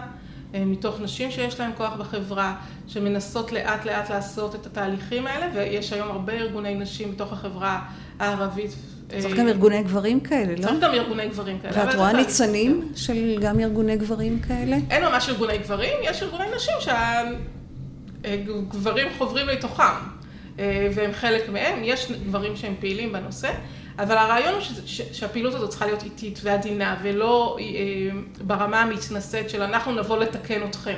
[0.53, 2.55] מתוך נשים שיש להן כוח בחברה,
[2.87, 7.81] שמנסות לאט לאט לעשות את התהליכים האלה, ויש היום הרבה ארגוני נשים בתוך החברה
[8.19, 8.71] הערבית.
[9.19, 10.61] צריך גם ארגוני גברים כאלה, לא?
[10.61, 11.85] צריך גם ארגוני גברים כאלה.
[11.85, 14.77] ואת רואה ניצנים של גם ארגוני גברים כאלה?
[14.89, 16.73] אין ממש ארגוני גברים, יש ארגוני נשים
[18.23, 20.20] שהגברים חוברים לתוכם.
[20.59, 23.51] אה, והם חלק מהם, יש דברים שהם פעילים בנושא,
[23.99, 24.61] אבל הרעיון הוא
[25.11, 27.65] שהפעילות הזאת צריכה להיות איטית ועדינה, ולא אה,
[28.41, 30.97] ברמה המתנשאת של אנחנו נבוא לתקן אתכם.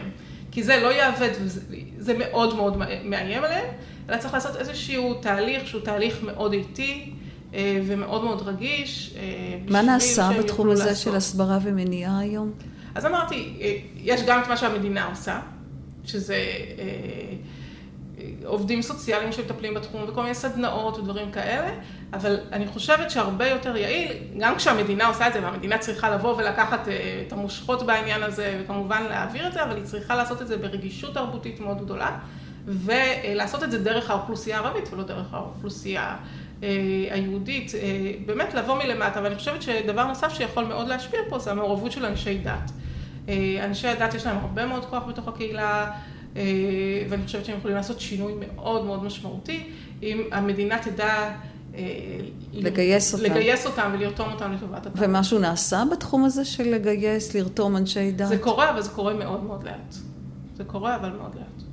[0.51, 1.29] כי זה לא יעבד,
[1.97, 3.65] זה מאוד מאוד מאיים עליהם,
[4.09, 7.11] אלא צריך לעשות איזשהו תהליך שהוא תהליך מאוד איטי
[7.53, 9.15] אה, ומאוד מאוד רגיש.
[9.69, 11.03] מה נעשה בתחום הזה לעשות.
[11.03, 12.51] של הסברה ומניעה היום?
[12.95, 13.53] אז אמרתי,
[13.95, 15.39] יש גם את מה שהמדינה עושה,
[16.05, 16.37] שזה...
[18.45, 21.69] עובדים סוציאליים שמטפלים בתחום וכל מיני סדנאות ודברים כאלה,
[22.13, 26.87] אבל אני חושבת שהרבה יותר יעיל, גם כשהמדינה עושה את זה, והמדינה צריכה לבוא ולקחת
[26.87, 30.57] אה, את המושכות בעניין הזה, וכמובן להעביר את זה, אבל היא צריכה לעשות את זה
[30.57, 32.17] ברגישות תרבותית מאוד גדולה,
[32.65, 36.15] ולעשות את זה דרך האוכלוסייה הערבית ולא דרך האוכלוסייה
[36.63, 36.69] אה,
[37.11, 41.91] היהודית, אה, באמת לבוא מלמטה, ואני חושבת שדבר נוסף שיכול מאוד להשפיע פה זה המעורבות
[41.91, 42.71] של אנשי דת.
[43.63, 45.91] אנשי הדת יש להם הרבה מאוד כוח בתוך הקהילה,
[47.09, 49.63] ואני חושבת שהם יכולים לעשות שינוי מאוד מאוד משמעותי,
[50.03, 51.31] אם המדינה תדע...
[51.75, 51.81] אה,
[52.53, 53.23] לגייס אותם.
[53.23, 55.03] לגייס אותם ולרתום אותם לטובת התא.
[55.03, 58.27] ומשהו נעשה בתחום הזה של לגייס, לרתום אנשי דת?
[58.27, 59.95] זה קורה, אבל זה קורה מאוד מאוד לאט.
[60.55, 61.63] זה קורה, אבל מאוד לאט.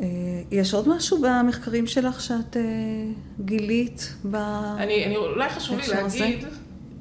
[0.00, 0.06] אה,
[0.50, 2.56] יש עוד משהו במחקרים שלך שאת
[3.44, 4.34] גילית ב...
[4.34, 6.44] אני, אני אולי חשוב לי להגיד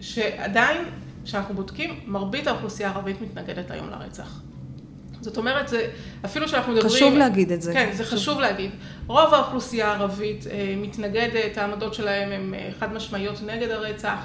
[0.02, 0.78] שעדיין,
[1.26, 4.42] כשאנחנו בודקים, מרבית האוכלוסייה הערבית מתנגדת היום לרצח.
[5.22, 5.88] זאת אומרת, זה,
[6.26, 6.92] אפילו שאנחנו מדברים...
[6.92, 7.74] חשוב להגיד את זה.
[7.74, 8.72] כן, זה חשוב, חשוב להגיד.
[9.08, 14.20] רוב האוכלוסייה הערבית אה, מתנגדת, העמדות שלהם הן אה, חד משמעיות נגד הרצח.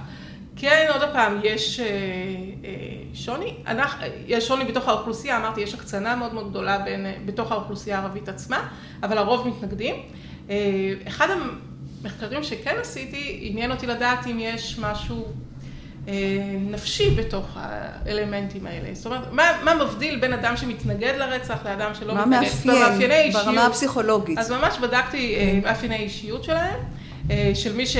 [0.57, 2.71] כן, עוד פעם, יש אה, אה,
[3.15, 7.53] שוני, אנחנו, יש שוני בתוך האוכלוסייה, אמרתי, יש הקצנה מאוד מאוד גדולה בין, אה, בתוך
[7.53, 8.69] האוכלוסייה הערבית עצמה,
[9.03, 9.95] אבל הרוב מתנגדים.
[10.51, 10.57] אה,
[11.09, 11.27] אחד
[12.01, 15.33] המחקרים שכן עשיתי, עניין אותי לדעת אם יש משהו
[16.61, 18.89] נפשי בתוך האלמנטים האלה.
[18.93, 22.49] זאת אומרת, מה, מה מבדיל בין אדם שמתנגד לרצח לאדם שלא מתנגד?
[22.65, 24.39] מה מאפיין ברמה הפסיכולוגית?
[24.39, 25.69] אז ממש בדקתי אה, כן.
[25.69, 26.81] מאפייני אישיות שלהם,
[27.31, 27.97] אה, של מי ש...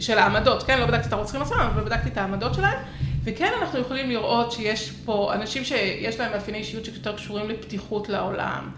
[0.00, 0.80] של העמדות, כן?
[0.80, 2.78] לא בדקתי את הרוצחים עצמם, אבל בדקתי את העמדות שלהם.
[3.24, 8.70] וכן אנחנו יכולים לראות שיש פה אנשים שיש להם מאפייני אישיות שיותר קשורים לפתיחות לעולם,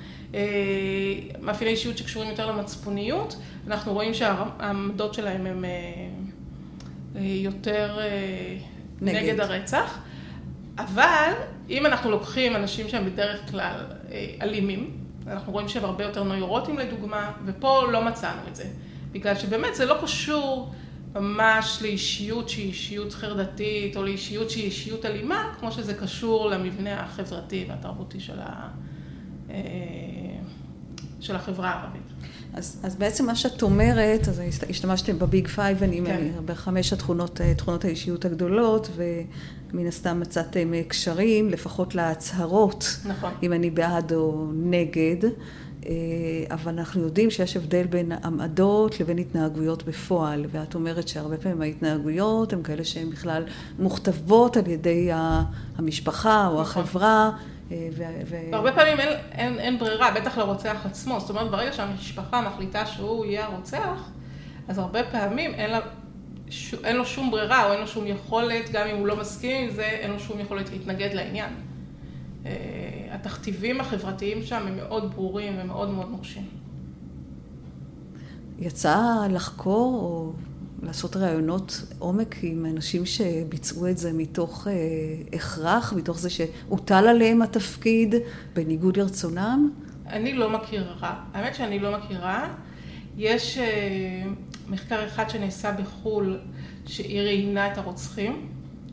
[1.41, 5.71] מאפייני אישיות שקשורים יותר למצפוניות, אנחנו רואים שהעמדות שלהם הם אה,
[7.15, 8.57] יותר אה,
[9.01, 9.17] נגד.
[9.17, 9.99] נגד הרצח.
[10.79, 11.33] אבל
[11.71, 14.91] אם אנחנו לוקחים אנשים שהם בדרך כלל אה, אלימים,
[15.27, 18.65] אנחנו רואים שהם הרבה יותר נוירוטים לדוגמה, ופה לא מצאנו את זה.
[19.13, 20.73] בגלל שבאמת זה לא קשור
[21.15, 27.67] ממש לאישיות שהיא אישיות חרדתית, או לאישיות שהיא אישיות אלימה, כמו שזה קשור למבנה החברתי
[27.69, 28.69] והתרבותי של, ה...
[31.21, 32.20] של החברה הערבית.
[32.55, 36.29] אז, אז בעצם מה שאת אומרת, אז השתמשתם ב Big Five, נכון.
[36.45, 43.31] בחמש התכונות, אה, תכונות האישיות הגדולות, ומן הסתם מצאתם אה, קשרים, לפחות להצהרות, נכון.
[43.43, 45.17] אם אני בעד או נגד,
[45.87, 45.93] אה,
[46.51, 52.53] אבל אנחנו יודעים שיש הבדל בין עמדות לבין התנהגויות בפועל, ואת אומרת שהרבה פעמים ההתנהגויות
[52.53, 53.45] הן כאלה שהן בכלל
[53.79, 55.09] מוכתבות על ידי
[55.77, 56.83] המשפחה או נכון.
[56.83, 57.31] החברה.
[57.71, 58.03] ו...
[58.51, 61.21] והרבה פעמים אין, אין, אין ברירה, בטח לרוצח עצמו.
[61.21, 64.11] זאת אומרת, ברגע שהמשפחה מחליטה שהוא יהיה הרוצח,
[64.69, 65.81] אז הרבה פעמים אין, לה,
[66.49, 69.65] ש, אין לו שום ברירה, או אין לו שום יכולת, גם אם הוא לא מסכים
[69.65, 71.53] עם זה, אין לו שום יכולת להתנגד לעניין.
[72.43, 72.47] Uh,
[73.11, 76.49] התכתיבים החברתיים שם הם מאוד ברורים ומאוד מאוד נוקשים.
[78.59, 78.99] יצא
[79.31, 80.33] לחקור או
[80.83, 84.73] לעשות ראיונות עומק עם אנשים שביצעו את זה מתוך אה,
[85.33, 88.15] הכרח, מתוך זה שהוטל עליהם התפקיד
[88.53, 89.71] בניגוד לרצונם?
[90.07, 91.25] אני לא מכירה.
[91.35, 92.55] האמת שאני לא מכירה.
[93.17, 94.23] יש אה,
[94.69, 96.39] מחקר אחד שנעשה בחו"ל,
[96.87, 98.49] שהיא ראיינה את הרוצחים.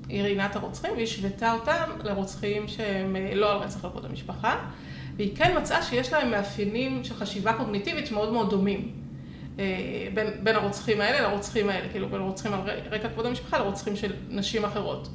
[0.10, 4.56] היא ראיינה את הרוצחים והשוותה אותם לרוצחים שהם אה, לא על רצח לכבוד המשפחה.
[5.17, 9.07] והיא כן מצאה שיש להם מאפיינים של חשיבה קוגניטיבית מאוד מאוד דומים.
[9.60, 9.65] אה,
[10.13, 12.60] בין, בין הרוצחים האלה לרוצחים האלה, כאילו בין רוצחים על
[12.91, 15.10] רקע כבוד המשפחה לרוצחים של נשים אחרות.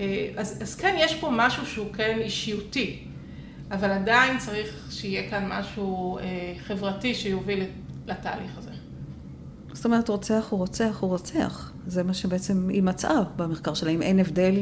[0.00, 2.98] אה, אז, אז כן, יש פה משהו שהוא כן אישיותי,
[3.70, 6.24] אבל עדיין צריך שיהיה כאן משהו אה,
[6.66, 7.64] חברתי שיוביל
[8.06, 8.70] לתהליך הזה.
[9.72, 11.72] זאת אומרת, רוצח הוא רוצח הוא רוצח.
[11.86, 14.60] זה מה שבעצם היא מצאה במחקר שלה, אם אין הבדל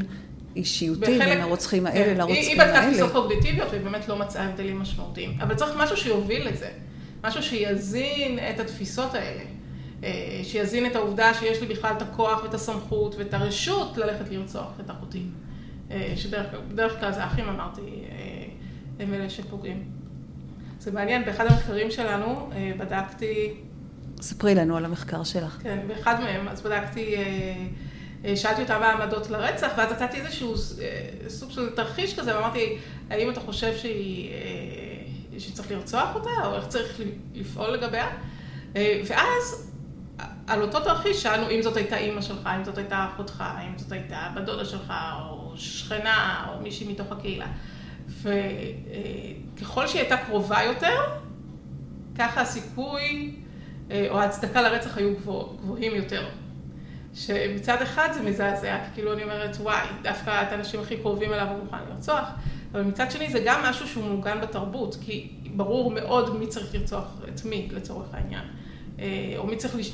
[0.56, 2.72] אישיותי בחלק, בין הרוצחים האלה כן, לרוצחים האלה.
[2.72, 5.38] היא בדקה תפיסות קוגניטיביות והיא באמת לא מצאה הבדלים משמעותיים.
[5.40, 6.68] אבל צריך משהו שיוביל לזה.
[7.24, 9.42] משהו שיזין את התפיסות האלה.
[10.04, 14.80] אה, שיזין את העובדה שיש לי בכלל את הכוח ואת הסמכות ואת הרשות ללכת לרצוח
[14.80, 15.22] את אחותי.
[15.90, 18.44] אה, שבדרך כלל זה האחים, אמרתי, אה,
[19.00, 19.82] הם אלה שפוגעים.
[20.78, 23.54] זה מעניין, באחד המחקרים שלנו בדקתי...
[24.20, 25.58] ספרי לנו על המחקר שלך.
[25.62, 27.14] כן, באחד מהם, אז בדקתי,
[28.36, 30.54] שאלתי אותה מה העמדות לרצח, ואז נתתי איזשהו
[31.28, 32.78] סוג של תרחיש כזה, ואמרתי,
[33.10, 34.30] האם אתה חושב שהיא...
[35.38, 37.00] שצריך לרצוח אותה, או איך צריך
[37.34, 38.08] לפעול לגביה.
[38.76, 39.72] אה, ואז,
[40.46, 43.92] על אותו תרחיש שאלנו אם זאת הייתה אימא שלך, אם זאת הייתה אחותך, אם זאת
[43.92, 47.46] הייתה בת דודה שלך, או שכנה, או מישהי מתוך הקהילה.
[48.08, 50.98] וככל שהיא הייתה קרובה יותר,
[52.18, 53.34] ככה הסיכוי
[53.90, 56.28] אה, או ההצדקה לרצח היו גבוהים יותר.
[57.14, 61.64] שמצד אחד זה מזעזע, כאילו אני אומרת, וואי, דווקא את האנשים הכי קרובים אליו הוא
[61.64, 62.28] מוכן לרצוח,
[62.74, 67.04] אבל מצד שני זה גם משהו שהוא מעוגן בתרבות, כי ברור מאוד מי צריך לרצוח
[67.28, 68.44] את מי לצורך העניין.
[68.98, 69.92] אה, או מי צריך, לש...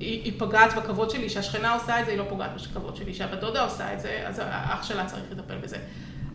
[0.00, 3.40] היא, היא פגעת בכבוד שלי, שהשכנה עושה את זה, היא לא פוגעת בכבוד שלי, שהבת
[3.40, 5.76] דודה עושה את זה, אז האח שלה צריך לטפל בזה.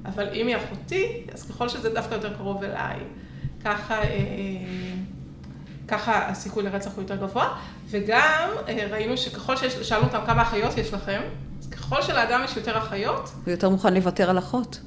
[0.05, 2.99] אבל אם היא אחותי, אז ככל שזה דווקא יותר קרוב אליי,
[3.63, 4.07] ככה, אה,
[5.87, 7.57] ככה הסיכוי לרצח הוא יותר גבוה.
[7.89, 11.21] וגם אה, ראינו שככל שיש, שאלנו אותם כמה אחיות יש לכם,
[11.71, 13.31] ככל שלאדם יש יותר אחיות...
[13.45, 14.79] הוא יותר מוכן לוותר על אחות.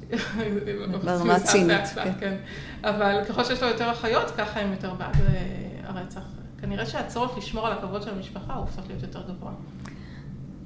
[1.03, 1.87] ברמה הצינית.
[1.95, 2.11] כן.
[2.19, 2.37] כן.
[2.83, 5.41] אבל ככל שיש לו יותר אחיות, ככה הם יותר בעד אה,
[5.83, 6.21] הרצח.
[6.61, 9.51] כנראה שהצורך לשמור על הכבוד של המשפחה הוא הופך להיות יותר גבוה.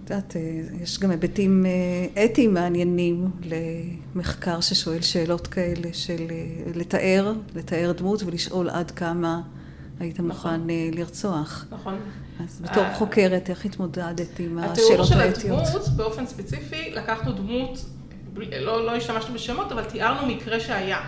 [0.04, 0.42] את יודעת, אה,
[0.82, 3.32] יש גם היבטים אה, אתיים מעניינים
[4.16, 6.28] למחקר ששואל שאלות כאלה של
[6.76, 9.42] לתאר, לתאר דמות ולשאול עד כמה
[10.00, 10.28] היית נכון.
[10.28, 10.62] מוכן
[10.94, 11.66] לרצוח.
[11.72, 11.96] נכון.
[12.44, 15.38] אז בתור חוקרת, איך התמודדת עם השאלות האתיות?
[15.38, 17.86] התיאור של הדמות, באופן ספציפי, לקחנו דמות,
[18.36, 21.02] לא, לא השתמשנו בשמות, אבל תיארנו מקרה שהיה.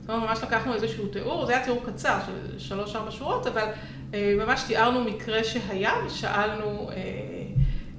[0.00, 3.66] זאת אומרת, ממש לקחנו איזשהו תיאור, זה היה תיאור קצר של שלוש-ארבע שורות, אבל
[4.14, 6.90] אה, ממש תיארנו מקרה שהיה ושאלנו...
[6.90, 6.96] אה,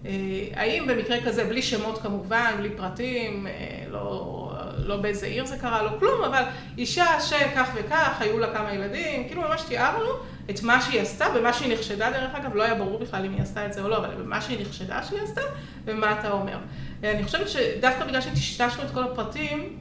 [0.05, 0.11] אה,
[0.53, 5.83] האם במקרה כזה, בלי שמות כמובן, בלי פרטים, אה, לא, לא באיזה עיר זה קרה,
[5.83, 6.43] לא כלום, אבל
[6.77, 10.09] אישה שכך וכך, היו לה כמה ילדים, כאילו ממש תיארנו
[10.49, 13.41] את מה שהיא עשתה, במה שהיא נחשדה, דרך אגב, לא היה ברור בכלל אם היא
[13.41, 15.41] עשתה את זה או לא, אבל במה שהיא נחשדה שהיא עשתה,
[15.85, 16.57] ומה אתה אומר.
[17.03, 19.77] אה, אני חושבת שדווקא בגלל שטשטשנו את כל הפרטים,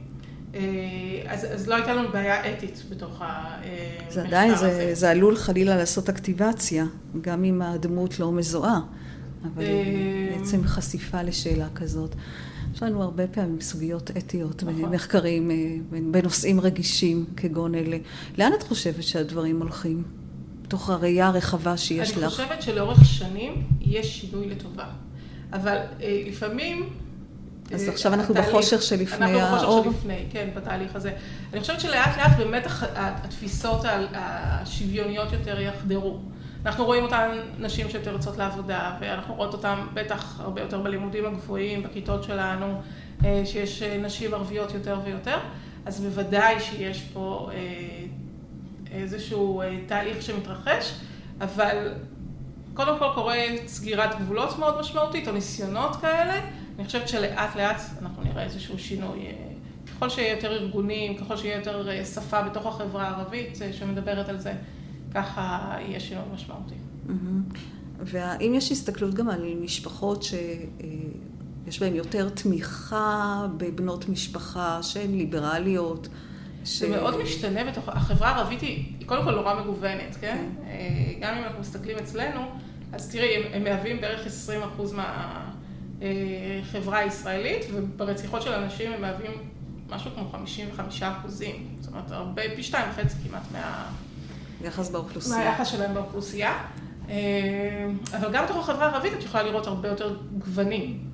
[1.27, 4.21] אז, אז לא הייתה לנו בעיה אתית בתוך המחקר הזה.
[4.21, 6.85] זה עדיין, זה, זה עלול חלילה לעשות אקטיבציה,
[7.21, 8.79] גם אם הדמות לא מזוהה.
[9.43, 12.15] אבל אה, בעצם חשיפה לשאלה כזאת.
[12.73, 14.83] יש לנו הרבה פעמים סוגיות אתיות נכון.
[14.83, 15.55] ומחקרים אה,
[16.11, 17.97] בנושאים רגישים כגון אלה.
[18.37, 20.03] לאן את חושבת שהדברים הולכים?
[20.71, 22.23] בתוך הראייה הרחבה שיש אני לך.
[22.23, 24.85] אני חושבת שלאורך שנים יש שינוי לטובה.
[25.53, 26.89] אבל אה, לפעמים...
[27.73, 29.41] אז אה, עכשיו אנחנו התהליך, בחושך שלפני האור.
[29.41, 31.11] אנחנו בחושך שלפני, כן, בתהליך הזה.
[31.53, 33.81] אני חושבת שלאט לאט באמת התפיסות
[34.13, 36.19] השוויוניות יותר יחדרו.
[36.65, 41.83] אנחנו רואים אותן נשים שיותר יוצאות לעבודה, ואנחנו רואות אותן בטח הרבה יותר בלימודים הגבוהים,
[41.83, 42.81] בכיתות שלנו,
[43.25, 45.37] אה, שיש אה, נשים ערביות יותר ויותר,
[45.85, 47.57] אז בוודאי שיש פה אה,
[48.91, 50.93] איזשהו תהליך שמתרחש,
[51.41, 51.93] אבל
[52.73, 56.41] קודם כל קורה סגירת גבולות מאוד משמעותית, או ניסיונות כאלה,
[56.75, 59.19] אני חושבת שלאט לאט אנחנו נראה איזשהו שינוי.
[59.87, 64.53] ככל שיהיה יותר ארגונים, ככל שיהיה יותר שפה בתוך החברה הערבית שמדברת על זה,
[65.13, 66.75] ככה יהיה שינוי משמעותי.
[67.99, 76.07] והאם יש הסתכלות גם על משפחות שיש בהן יותר תמיכה בבנות משפחה שהן ליברליות?
[76.65, 76.79] ש...
[76.79, 80.19] זה מאוד משתנה בתוך, החברה הערבית היא קודם כל נורא מגוונת, כן?
[80.21, 80.45] כן?
[80.67, 82.41] אה, גם אם אנחנו מסתכלים אצלנו,
[82.93, 84.27] אז תראי, הם, הם מהווים בערך
[84.77, 84.81] 20%
[86.01, 89.31] מהחברה הישראלית, וברציחות של אנשים הם מהווים
[89.89, 91.67] משהו כמו 55 אחוזים.
[91.79, 93.85] זאת אומרת, הרבה, פי שתיים וחצי כמעט מה...
[94.63, 95.37] יחס באוכלוסייה.
[95.37, 96.63] מהיחס שלהם באוכלוסייה.
[98.13, 101.11] אבל גם בתוך החברה הערבית את יכולה לראות הרבה יותר גוונים.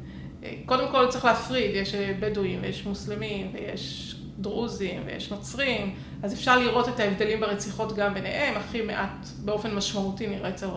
[0.66, 4.07] קודם כל צריך להפריד, יש בדואים ויש מוסלמים ויש
[4.39, 10.28] דרוזים ויש נוצרים, אז אפשר לראות את ההבדלים ברציחות גם ביניהם, הכי מעט באופן משמעותי
[10.28, 10.67] נראה אצל,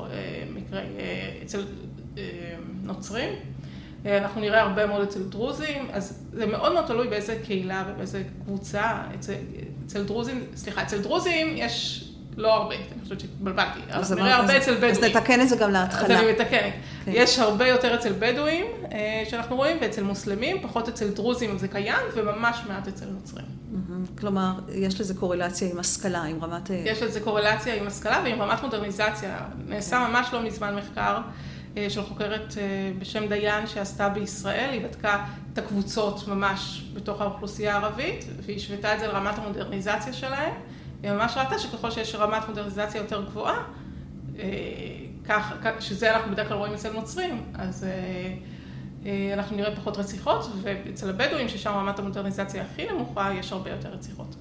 [0.54, 0.80] מקרה,
[1.44, 1.64] אצל
[2.82, 3.32] נוצרים.
[4.04, 9.02] אנחנו נראה הרבה מאוד אצל דרוזים, אז זה מאוד מאוד תלוי באיזה קהילה ובאיזה קבוצה.
[9.14, 9.34] אצל,
[9.86, 14.74] אצל דרוזים, סליחה, אצל דרוזים יש לא הרבה, אני חושבת שהתבלבלתי, אז נראה הרבה אצל
[14.74, 14.94] בדואים.
[14.94, 16.18] אז נתקן את זה גם להתחלה.
[16.18, 16.72] אז אני מתקנת.
[17.04, 17.12] כן.
[17.14, 18.66] יש הרבה יותר אצל בדואים
[19.30, 23.46] שאנחנו רואים, ואצל מוסלמים, פחות אצל דרוזים זה קיים, וממש מעט אצל נוצרים.
[24.18, 26.70] כלומר, יש לזה קורלציה עם השכלה, עם רמת...
[26.70, 29.38] יש לזה קורלציה עם השכלה ועם רמת מודרניזציה.
[29.66, 31.18] נעשה ממש לא מזמן מחקר.
[31.88, 32.54] של חוקרת
[32.98, 39.00] בשם דיין שעשתה בישראל, היא בדקה את הקבוצות ממש בתוך האוכלוסייה הערבית, והיא השוותה את
[39.00, 40.54] זה לרמת המודרניזציה שלהם.
[41.02, 43.62] היא ממש ראתה שככל שיש רמת מודרניזציה יותר גבוהה,
[45.24, 47.86] כך, שזה אנחנו בדרך כלל רואים אצל נוצרים, אז
[49.34, 54.36] אנחנו נראה פחות רציחות, ואצל הבדואים, ששם רמת המודרניזציה הכי נמוכה, יש הרבה יותר רציחות.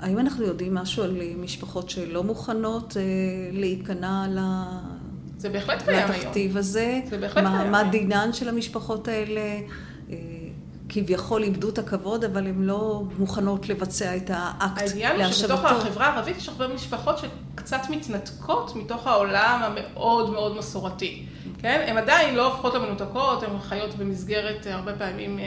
[0.00, 2.96] האם אנחנו יודעים משהו על משפחות שלא מוכנות
[3.52, 4.38] להיכנע ל...
[5.38, 6.10] זה בהחלט קיים היום.
[6.10, 7.00] לתכתיב הזה?
[7.10, 7.70] זה בהחלט קיים היום.
[7.70, 9.60] מה דינן של המשפחות האלה?
[10.88, 15.00] כביכול איבדו את הכבוד, אבל הן לא מוכנות לבצע את האקט להשבתו.
[15.06, 21.26] העניין הוא שבתוך החברה הערבית יש הרבה משפחות שקצת מתנתקות מתוך העולם המאוד מאוד מסורתי.
[21.58, 21.84] כן?
[21.88, 25.38] הן עדיין לא הופכות למנותקות, הן חיות במסגרת, הרבה פעמים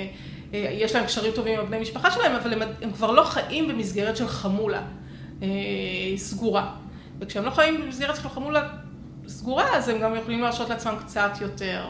[0.54, 4.17] יש להן קשרים טובים עם הבני משפחה שלהם, אבל הם, הם כבר לא חיים במסגרת
[4.17, 4.82] של חמולה
[6.17, 6.71] סגורה.
[7.19, 8.69] וכשהם לא חיים במסגרת של חמולה
[9.28, 11.86] סגורה, אז הם גם יכולים להרשות לעצמם קצת יותר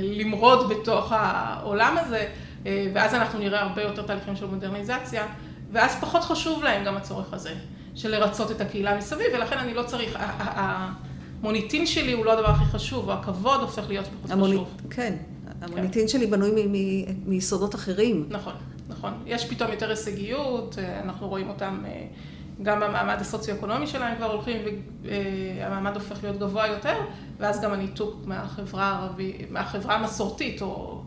[0.00, 2.26] למרוד בתוך העולם הזה,
[2.64, 5.26] ואז אנחנו נראה הרבה יותר תהליכים של מודרניזציה,
[5.72, 7.54] ואז פחות חשוב להם גם הצורך הזה,
[7.94, 12.64] של לרצות את הקהילה מסביב, ולכן אני לא צריך, המוניטין שלי הוא לא הדבר הכי
[12.64, 14.54] חשוב, הכבוד הופך להיות פחות המוני...
[14.54, 14.76] חשוב.
[14.90, 15.14] כן,
[15.62, 16.50] המוניטין שלי בנוי
[17.26, 18.26] מיסודות אחרים.
[18.30, 18.52] נכון,
[18.88, 19.12] נכון.
[19.26, 21.84] יש פתאום יותר הישגיות, אנחנו רואים אותם...
[22.62, 24.56] גם המעמד הסוציו-אקונומי שלהם כבר הולכים,
[25.02, 26.94] והמעמד הופך להיות גבוה יותר,
[27.38, 31.02] ואז גם הניתוק מהחברה הערבית, מהחברה המסורתית, או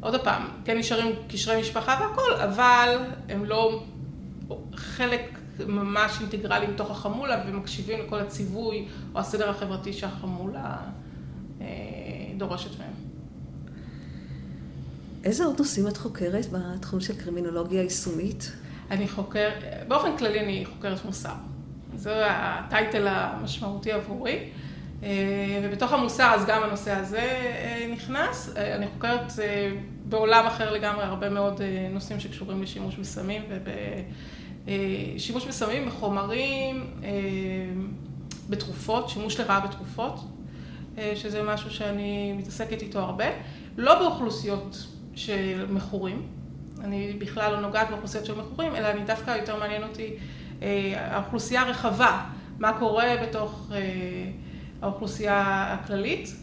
[0.00, 3.82] עוד פעם, כן נשארים קשרי משפחה והכל, אבל הם לא
[4.74, 10.76] חלק ממש אינטגרלי מתוך החמולה, ומקשיבים לכל הציווי או הסדר החברתי שהחמולה
[12.36, 12.92] דורשת מהם.
[15.24, 18.52] איזה עוד נושאים את חוקרת בתחום של קרימינולוגיה יישומית?
[18.90, 19.48] אני חוקר,
[19.88, 21.32] באופן כללי אני חוקרת מוסר.
[21.94, 24.38] זה הטייטל המשמעותי עבורי.
[25.62, 27.40] ובתוך המוסר אז גם הנושא הזה
[27.92, 28.56] נכנס.
[28.56, 29.32] אני חוקרת
[30.04, 33.42] בעולם אחר לגמרי הרבה מאוד נושאים שקשורים לשימוש בסמים
[34.66, 36.90] ובשימוש בסמים בחומרים,
[38.48, 40.20] בתרופות, שימוש לרעה בתרופות,
[41.14, 43.26] שזה משהו שאני מתעסקת איתו הרבה.
[43.76, 46.37] לא באוכלוסיות של מכורים.
[46.84, 50.14] אני בכלל לא נוגעת באוכלוסיות של מכורים, אלא אני דווקא יותר מעניין אותי
[50.96, 52.24] האוכלוסייה הרחבה,
[52.58, 53.70] מה קורה בתוך
[54.82, 56.34] האוכלוסייה הכללית.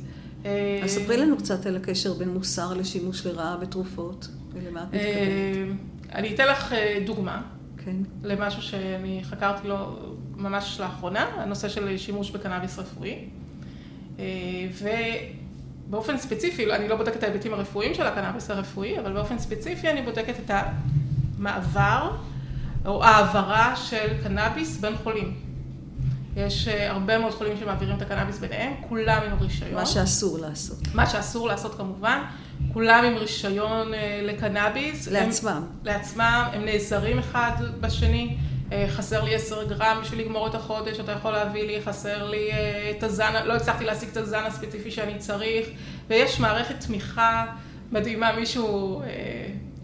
[0.83, 5.79] אז ספרי לנו קצת על הקשר בין מוסר לשימוש לרעה בתרופות, ולמה את מתכוונת.
[6.13, 7.41] אני אתן לך דוגמה.
[7.85, 7.95] כן.
[8.23, 9.75] למשהו שאני חקרתי לו
[10.35, 13.25] ממש לאחרונה, הנושא של שימוש בקנאביס רפואי.
[14.71, 14.87] ו...
[15.89, 20.01] באופן ספציפי, אני לא בודקת את ההיבטים הרפואיים של הקנאביס הרפואי, אבל באופן ספציפי אני
[20.01, 20.51] בודקת את
[21.39, 22.11] המעבר
[22.85, 25.33] או העברה של קנאביס בין חולים.
[26.35, 29.73] יש הרבה מאוד חולים שמעבירים את הקנאביס ביניהם, כולם עם רישיון.
[29.73, 30.77] מה שאסור לעשות.
[30.93, 32.21] מה שאסור לעשות כמובן,
[32.73, 33.91] כולם עם רישיון
[34.23, 35.07] לקנאביס.
[35.07, 35.51] לעצמם.
[35.51, 38.37] הם, לעצמם, הם נעזרים אחד בשני.
[38.87, 42.49] חסר לי עשר גרם בשביל לגמור את החודש, אתה יכול להביא לי, חסר לי
[42.97, 45.67] את הזן, לא הצלחתי להשיג את הזן הספציפי שאני צריך,
[46.07, 47.45] ויש מערכת תמיכה
[47.91, 49.01] מדהימה, מישהו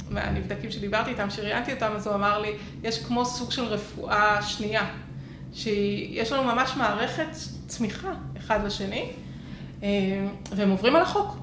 [0.10, 4.86] מהנבדקים שדיברתי איתם, שראיינתי אותם, אז הוא אמר לי, יש כמו סוג של רפואה שנייה,
[5.53, 7.28] שיש לנו ממש מערכת
[7.68, 9.12] צמיחה אחד לשני,
[10.51, 11.38] והם עוברים על החוק.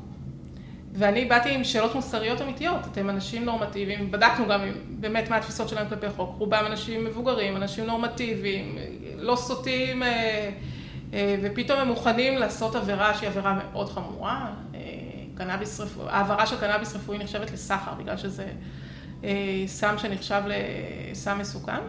[0.98, 5.88] ואני באתי עם שאלות מוסריות אמיתיות, אתם אנשים נורמטיביים, בדקנו גם באמת מה התפיסות שלהם
[5.88, 8.78] כלפי חוק, רובם אנשים מבוגרים, אנשים נורמטיביים,
[9.16, 10.02] לא סוטים,
[11.42, 14.50] ופתאום הם מוכנים לעשות עבירה שהיא עבירה מאוד חמורה,
[15.34, 18.46] קנאביס רפואי, העברה של קנאביס רפואי נחשבת לסחר, בגלל שזה
[19.66, 21.80] סם שנחשב לסם מסוכן.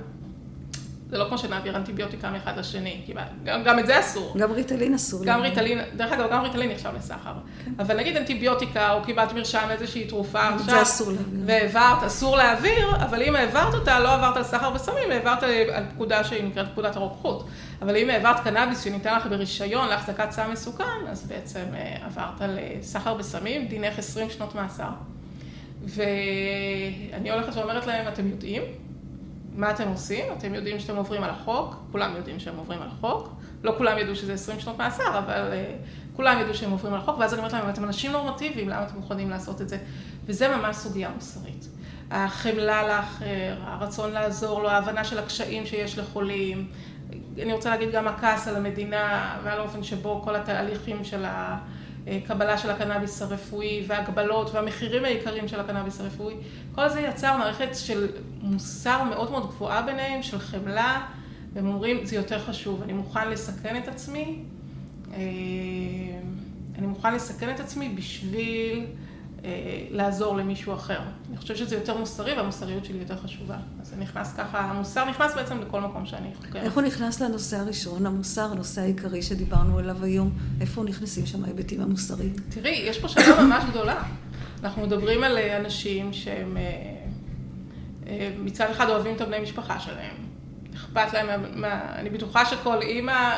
[1.10, 4.34] זה לא כמו שנעביר אנטיביוטיקה מאחד לשני, כי גם, גם את זה אסור.
[4.38, 5.22] גם ריטלין אסור.
[5.26, 7.34] גם ריטלין, דרך אגב, גם ריטלין נחשב לסחר.
[7.66, 7.72] כן.
[7.80, 10.66] אבל נגיד אנטיביוטיקה, או קיבלת מרשם איזושהי תרופה עכשיו.
[10.66, 11.43] זה אסור להעביר.
[11.45, 16.24] והעברת, אסור להעביר, אבל אם העברת אותה, לא עברת על סחר בסמים, העברת על פקודה
[16.24, 17.47] שהיא נקראת פקודת הרוקחות.
[17.82, 22.60] אבל אם העברת קנאביס שניתן לך ברישיון להחזקת סם מסוכן, אז בעצם אה, עברת על
[22.82, 24.89] סחר בסמים, דינך 20 שנות מאסר.
[25.86, 28.62] ואני הולכת ואומרת להם, אתם יודעים?
[29.60, 30.26] מה אתם עושים?
[30.38, 33.30] אתם יודעים שאתם עוברים על החוק, כולם יודעים שהם עוברים על החוק,
[33.64, 37.18] לא כולם ידעו שזה 20 שנות מאסר, אבל uh, כולם ידעו שהם עוברים על החוק,
[37.20, 39.78] ואז אני אומרת להם, אתם אנשים נורמטיביים, למה אתם מוכנים לעשות את זה?
[40.26, 41.68] וזה ממש סוגיה מוסרית.
[42.12, 46.68] החמלה לאחר, הרצון לעזור לו, ההבנה של הקשיים שיש לחולים,
[47.38, 51.57] אני רוצה להגיד גם הכעס על המדינה ועל האופן שבו כל התהליכים של ה...
[52.27, 56.35] קבלה של הקנאביס הרפואי והגבלות והמחירים היקרים של הקנאביס הרפואי,
[56.75, 58.07] כל זה יצר מערכת של
[58.41, 61.05] מוסר מאוד מאוד גבוהה ביניהם, של חמלה,
[61.53, 64.39] והם אומרים, זה יותר חשוב, אני מוכן לסכן את עצמי,
[65.13, 65.19] אה,
[66.77, 69.09] אני מוכן לסכן את עצמי בשביל אה,
[69.89, 70.99] לעזור למישהו אחר.
[71.29, 73.57] אני חושבת שזה יותר מוסרי והמוסריות שלי יותר חשובה.
[73.81, 76.63] אז זה נכנס ככה, המוסר נכנס בעצם לכל מקום שאני חוקרת.
[76.63, 80.31] איך הוא נכנס לנושא הראשון, המוסר, הנושא העיקרי שדיברנו עליו היום?
[80.61, 82.33] איפה נכנסים שם ההיבטים המוסריים?
[82.49, 84.03] תראי, יש פה שאלה ממש גדולה.
[84.63, 90.15] אנחנו מדברים על אה, אנשים שהם אה, מצד אחד אוהבים את הבני משפחה שלהם.
[90.75, 93.37] אכפת להם, מה, אני בטוחה שכל אימא,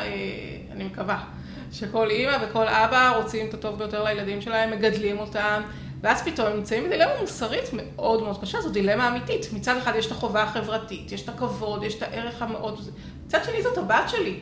[0.72, 1.24] אני מקווה,
[1.72, 5.62] שכל אימא וכל אבא רוצים את הטוב ביותר לילדים שלהם, מגדלים אותם.
[6.04, 9.54] ואז פתאום הם נמצאים בדילמה מוסרית מאוד מאוד קשה, זו דילמה אמיתית.
[9.54, 12.80] מצד אחד יש את החובה החברתית, יש את הכבוד, יש את הערך המאוד...
[13.26, 14.40] מצד שני זאת הבת שלי,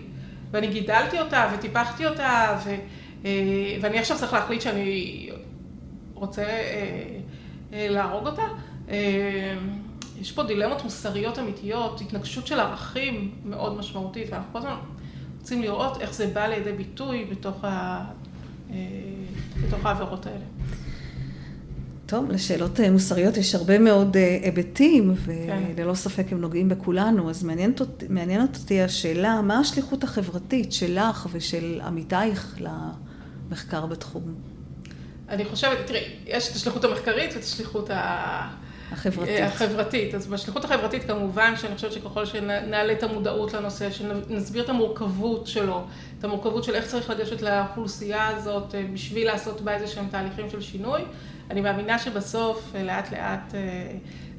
[0.51, 2.75] ואני גידלתי אותה וטיפחתי אותה, ו...
[3.25, 5.29] אה, ואני עכשיו צריך להחליט שאני
[6.13, 7.19] רוצה אה,
[7.73, 8.43] אה, להרוג אותה.
[10.21, 14.75] יש פה דילמות מוסריות אמיתיות, התנגשות של ערכים מאוד משמעותית, ואנחנו כל הזמן
[15.39, 18.05] רוצים לראות איך זה בא לידי ביטוי בתוך, ה...
[19.63, 20.45] בתוך העבירות האלה.
[22.09, 27.43] טוב, לשאלות אה, מוסריות יש הרבה מאוד אה, היבטים, וללא ספק הם נוגעים בכולנו, אז
[27.43, 34.23] מעניינת אותי, מעניינת אותי השאלה, מה השליחות החברתית שלך ושל עמיתייך למחקר בתחום?
[35.29, 39.39] אני חושבת, תראי, יש את השליחות המחקרית ואת השליחות החברתית.
[39.39, 40.15] החברתית.
[40.15, 45.83] אז בשליחות החברתית כמובן שאני חושבת שככל שנעלה את המודעות לנושא, שנסביר את המורכבות שלו,
[46.19, 50.49] את המורכבות של איך צריך לגשת לאוכלוסייה הזאת אה, בשביל לעשות בה איזה שהם תהליכים
[50.49, 51.01] של שינוי,
[51.49, 53.91] אני מאמינה שבסוף, אה, לאט לאט, אה,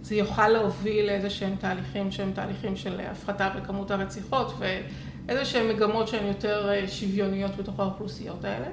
[0.02, 6.08] זה יוכל להוביל לאיזה שהם תהליכים שהם תהליכים של הפחתה בכמות הרציחות ואיזה שהם מגמות
[6.08, 8.66] שהן יותר אה, שוויוניות בתוך האוכלוסיות האלה.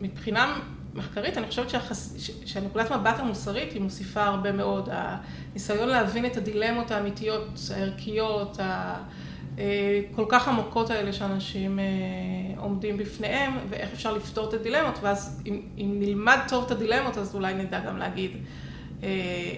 [0.00, 0.58] מבחינה
[0.94, 2.30] מחקרית, אני חושבת שהחס...
[2.46, 4.88] שהנקודת מבט המוסרית היא מוסיפה הרבה מאוד.
[4.92, 8.96] הניסיון להבין את הדילמות האמיתיות, הערכיות, ה...
[9.58, 11.84] אה, כל כך עמוקות האלה שאנשים אה,
[12.56, 17.34] עומדים בפניהם, ואיך אפשר לפתור את הדילמות, ואז אם, אם נלמד טוב את הדילמות, אז
[17.34, 18.30] אולי נדע גם להגיד
[19.02, 19.08] אה,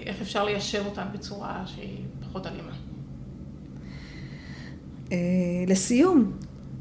[0.05, 2.71] איך אפשר ליישב אותן בצורה שהיא פחות אלימה.
[5.67, 6.31] לסיום,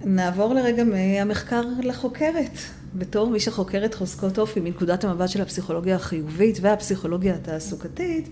[0.04, 2.58] נעבור לרגע מהמחקר לחוקרת.
[2.94, 8.28] בתור מי שחוקרת חוזקות אופי מנקודת המבט של הפסיכולוגיה החיובית והפסיכולוגיה התעסוקתית,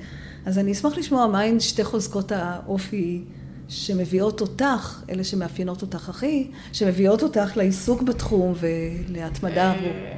[0.47, 3.24] אז אני אשמח לשמוע מהן שתי חוזקות האופי
[3.69, 9.73] שמביאות אותך, אלה שמאפיינות אותך הכי, שמביאות אותך לעיסוק בתחום ולהתמדה.
[9.73, 10.12] אה,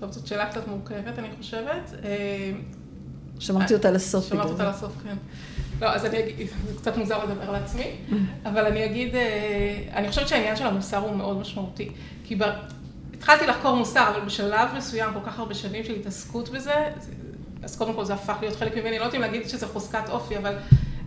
[0.00, 1.94] טוב, זאת שאלה קצת מורכבת, אני חושבת.
[2.04, 2.52] אה,
[3.38, 4.28] שמרתי אותה לסוף.
[4.28, 5.16] שמרתי אותה לסוף, כן.
[5.80, 7.90] לא, אז אני אגיד, זה קצת מוזר לדבר לעצמי,
[8.48, 11.90] אבל אני אגיד, אה, אני חושבת שהעניין של המוסר הוא מאוד משמעותי.
[12.24, 12.42] כי ב...
[13.14, 16.74] התחלתי לחקור מוסר, אבל בשלב מסוים, כל כך הרבה שנים של התעסקות בזה,
[17.62, 20.38] אז קודם כל זה הפך להיות חלק ממני, לא יודעת אם להגיד שזה חוזקת אופי,
[20.38, 20.54] אבל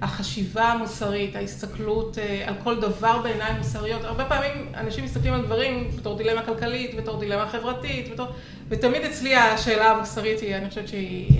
[0.01, 4.03] החשיבה המוסרית, ההסתכלות אה, על כל דבר בעיניים מוסריות.
[4.03, 8.27] הרבה פעמים אנשים מסתכלים על דברים בתור דילמה כלכלית, בתור דילמה חברתית, בתור...
[8.69, 11.39] ותמיד אצלי השאלה המוסרית היא, אני חושבת שהיא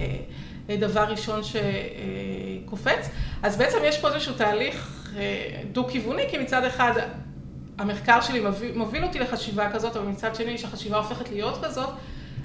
[0.70, 3.10] אה, דבר ראשון שקופץ.
[3.44, 6.94] אז בעצם יש פה איזשהו תהליך אה, דו-כיווני, כי מצד אחד
[7.78, 11.90] המחקר שלי מוביל, מוביל אותי לחשיבה כזאת, אבל מצד שני, כשהחשיבה הופכת להיות כזאת,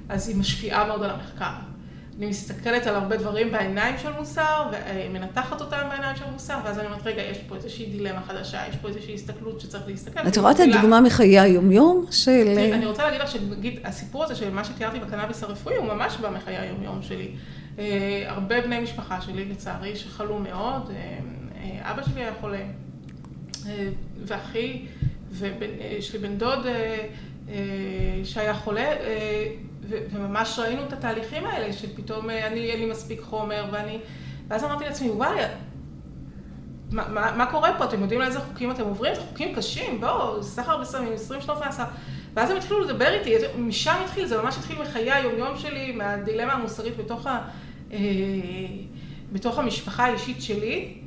[0.09, 1.76] אז היא משפיעה מאוד על המחקר.
[2.17, 6.87] אני מסתכלת על הרבה דברים בעיניים של מוסר, ומנתחת אותם בעיניים של מוסר, ואז אני
[6.87, 10.27] אומרת, רגע, יש פה איזושהי דילמה חדשה, יש פה איזושהי הסתכלות שצרך להסתכל.
[10.27, 12.57] את רואה את הדוגמה מחיי היומיום של...
[12.73, 16.29] אני רוצה להגיד לך שנגיד, הסיפור הזה של מה שתיארתי בקנאביס הרפואי, הוא ממש בא
[16.29, 17.31] מחיי היומיום שלי.
[17.79, 21.17] אה, הרבה בני משפחה שלי, לצערי, שחלו מאוד, אה,
[21.57, 22.63] אה, אבא שלי היה חולה,
[24.25, 24.85] ואחי,
[25.31, 26.65] ויש לי בן דוד
[28.23, 28.89] שהיה חולה,
[29.89, 33.99] וממש ראינו את התהליכים האלה, שפתאום אה, אני, אין לי מספיק חומר, ואני...
[34.47, 35.39] ואז אמרתי לעצמי, וואי,
[36.91, 37.85] מה, מה, מה קורה פה?
[37.85, 39.15] אתם יודעים לאיזה חוקים אתם עוברים?
[39.15, 41.83] זה חוקים קשים, בואו, סחר בסמים, 20 שנות מאסר.
[42.33, 46.97] ואז הם התחילו לדבר איתי, משם התחיל, זה ממש התחיל מחיי היומיום שלי, מהדילמה המוסרית
[46.97, 47.41] בתוך, ה,
[47.91, 47.97] אה,
[49.31, 50.97] בתוך המשפחה האישית שלי.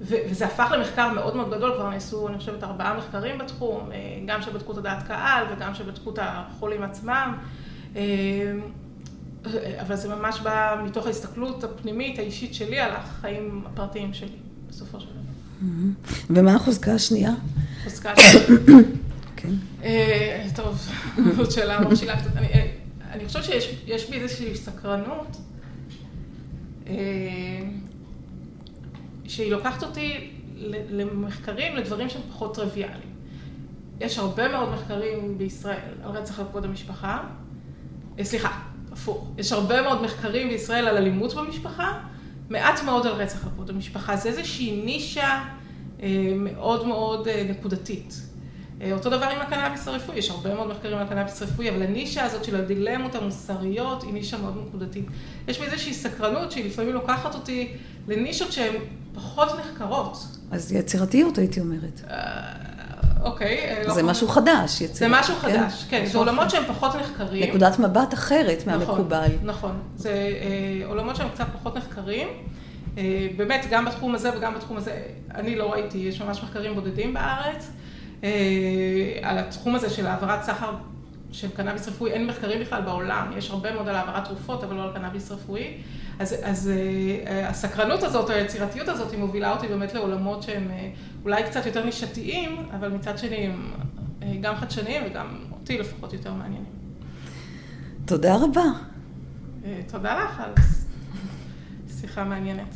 [0.00, 4.42] וזה הפך למחקר מאוד מאוד גדול, כבר נעשו, אני חושבת, ארבעה מחקרים בתחום, אה, גם
[4.42, 7.38] שבדקו את הדעת קהל וגם שבדקו את החולים עצמם.
[7.96, 8.52] אה,
[9.80, 14.36] אבל זה ממש בא מתוך ההסתכלות הפנימית, האישית שלי, על החיים הפרטיים שלי,
[14.68, 15.16] בסופו של דבר.
[15.60, 16.26] Mm-hmm.
[16.30, 17.32] ומה החוזקה השנייה?
[17.80, 18.46] החוזקה השנייה.
[19.36, 19.52] כן.
[19.82, 20.88] אה, טוב,
[21.36, 22.30] זאת שאלה מכשילה קצת.
[23.10, 25.36] אני חושבת שיש בי איזושהי סקרנות.
[29.30, 30.30] שהיא לוקחת אותי
[30.90, 33.10] למחקרים, לדברים שהם פחות טריוויאליים.
[34.00, 37.24] יש הרבה מאוד מחקרים בישראל על רצח על כבוד המשפחה.
[38.20, 38.48] אה, סליחה,
[38.92, 39.26] הפוך.
[39.38, 41.98] יש הרבה מאוד מחקרים בישראל על אלימות במשפחה,
[42.50, 44.16] מעט מאוד על רצח על כבוד המשפחה.
[44.16, 45.44] זה איזושהי נישה
[46.02, 48.14] אה, מאוד מאוד אה, נקודתית.
[48.92, 52.44] אותו דבר עם הקנאביס הרפואי, יש הרבה מאוד מחקרים על הקנאביס הרפואי, אבל הנישה הזאת
[52.44, 55.04] של הדילמות המוסריות היא נישה מאוד נקודתית.
[55.48, 57.72] יש בי איזושהי סקרנות שהיא לפעמים לוקחת אותי
[58.08, 58.74] לנישות שהן
[59.14, 60.16] פחות נחקרות.
[60.50, 62.00] אז יצירתיות הייתי אומרת.
[63.04, 63.58] אה, אוקיי.
[63.58, 64.94] אה, זה לא משהו חדש, יצירתיות.
[64.94, 65.34] זה משהו?
[65.34, 66.06] חדש, כן.
[66.06, 67.48] זה עולמות שהם פחות נחקרים.
[67.48, 69.26] נקודת מבט אחרת מהמקובל.
[69.26, 69.78] נכון, נכון.
[69.96, 72.28] זה אה, עולמות שהם קצת פחות נחקרים.
[73.36, 75.02] באמת, גם בתחום הזה וגם בתחום הזה,
[75.34, 77.70] אני לא ראיתי, יש ממש מחקרים בודדים בארץ.
[79.22, 80.70] על התחום הזה של העברת סחר
[81.32, 84.82] של קנאביס רפואי, אין מחקרים בכלל בעולם, יש הרבה מאוד על העברת תרופות, אבל לא
[84.82, 85.74] על קנאביס רפואי.
[86.20, 90.90] אז, אז אה, הסקרנות הזאת, או היצירתיות הזאת, היא מובילה אותי באמת לעולמות שהם אה,
[91.24, 93.70] אולי קצת יותר נישתיים, אבל מצד שני הם
[94.22, 96.72] אה, גם חדשניים וגם אותי לפחות יותר מעניינים.
[98.04, 98.64] תודה רבה.
[99.86, 100.52] תודה לך על
[102.00, 102.74] שיחה מעניינת.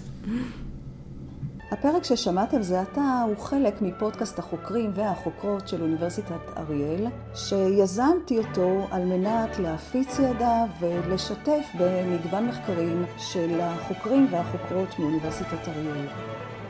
[1.70, 9.04] הפרק ששמעתם זה עתה הוא חלק מפודקאסט החוקרים והחוקרות של אוניברסיטת אריאל, שיזמתי אותו על
[9.04, 16.06] מנת להפיץ ידע ולשתף במגוון מחקרים של החוקרים והחוקרות מאוניברסיטת אריאל.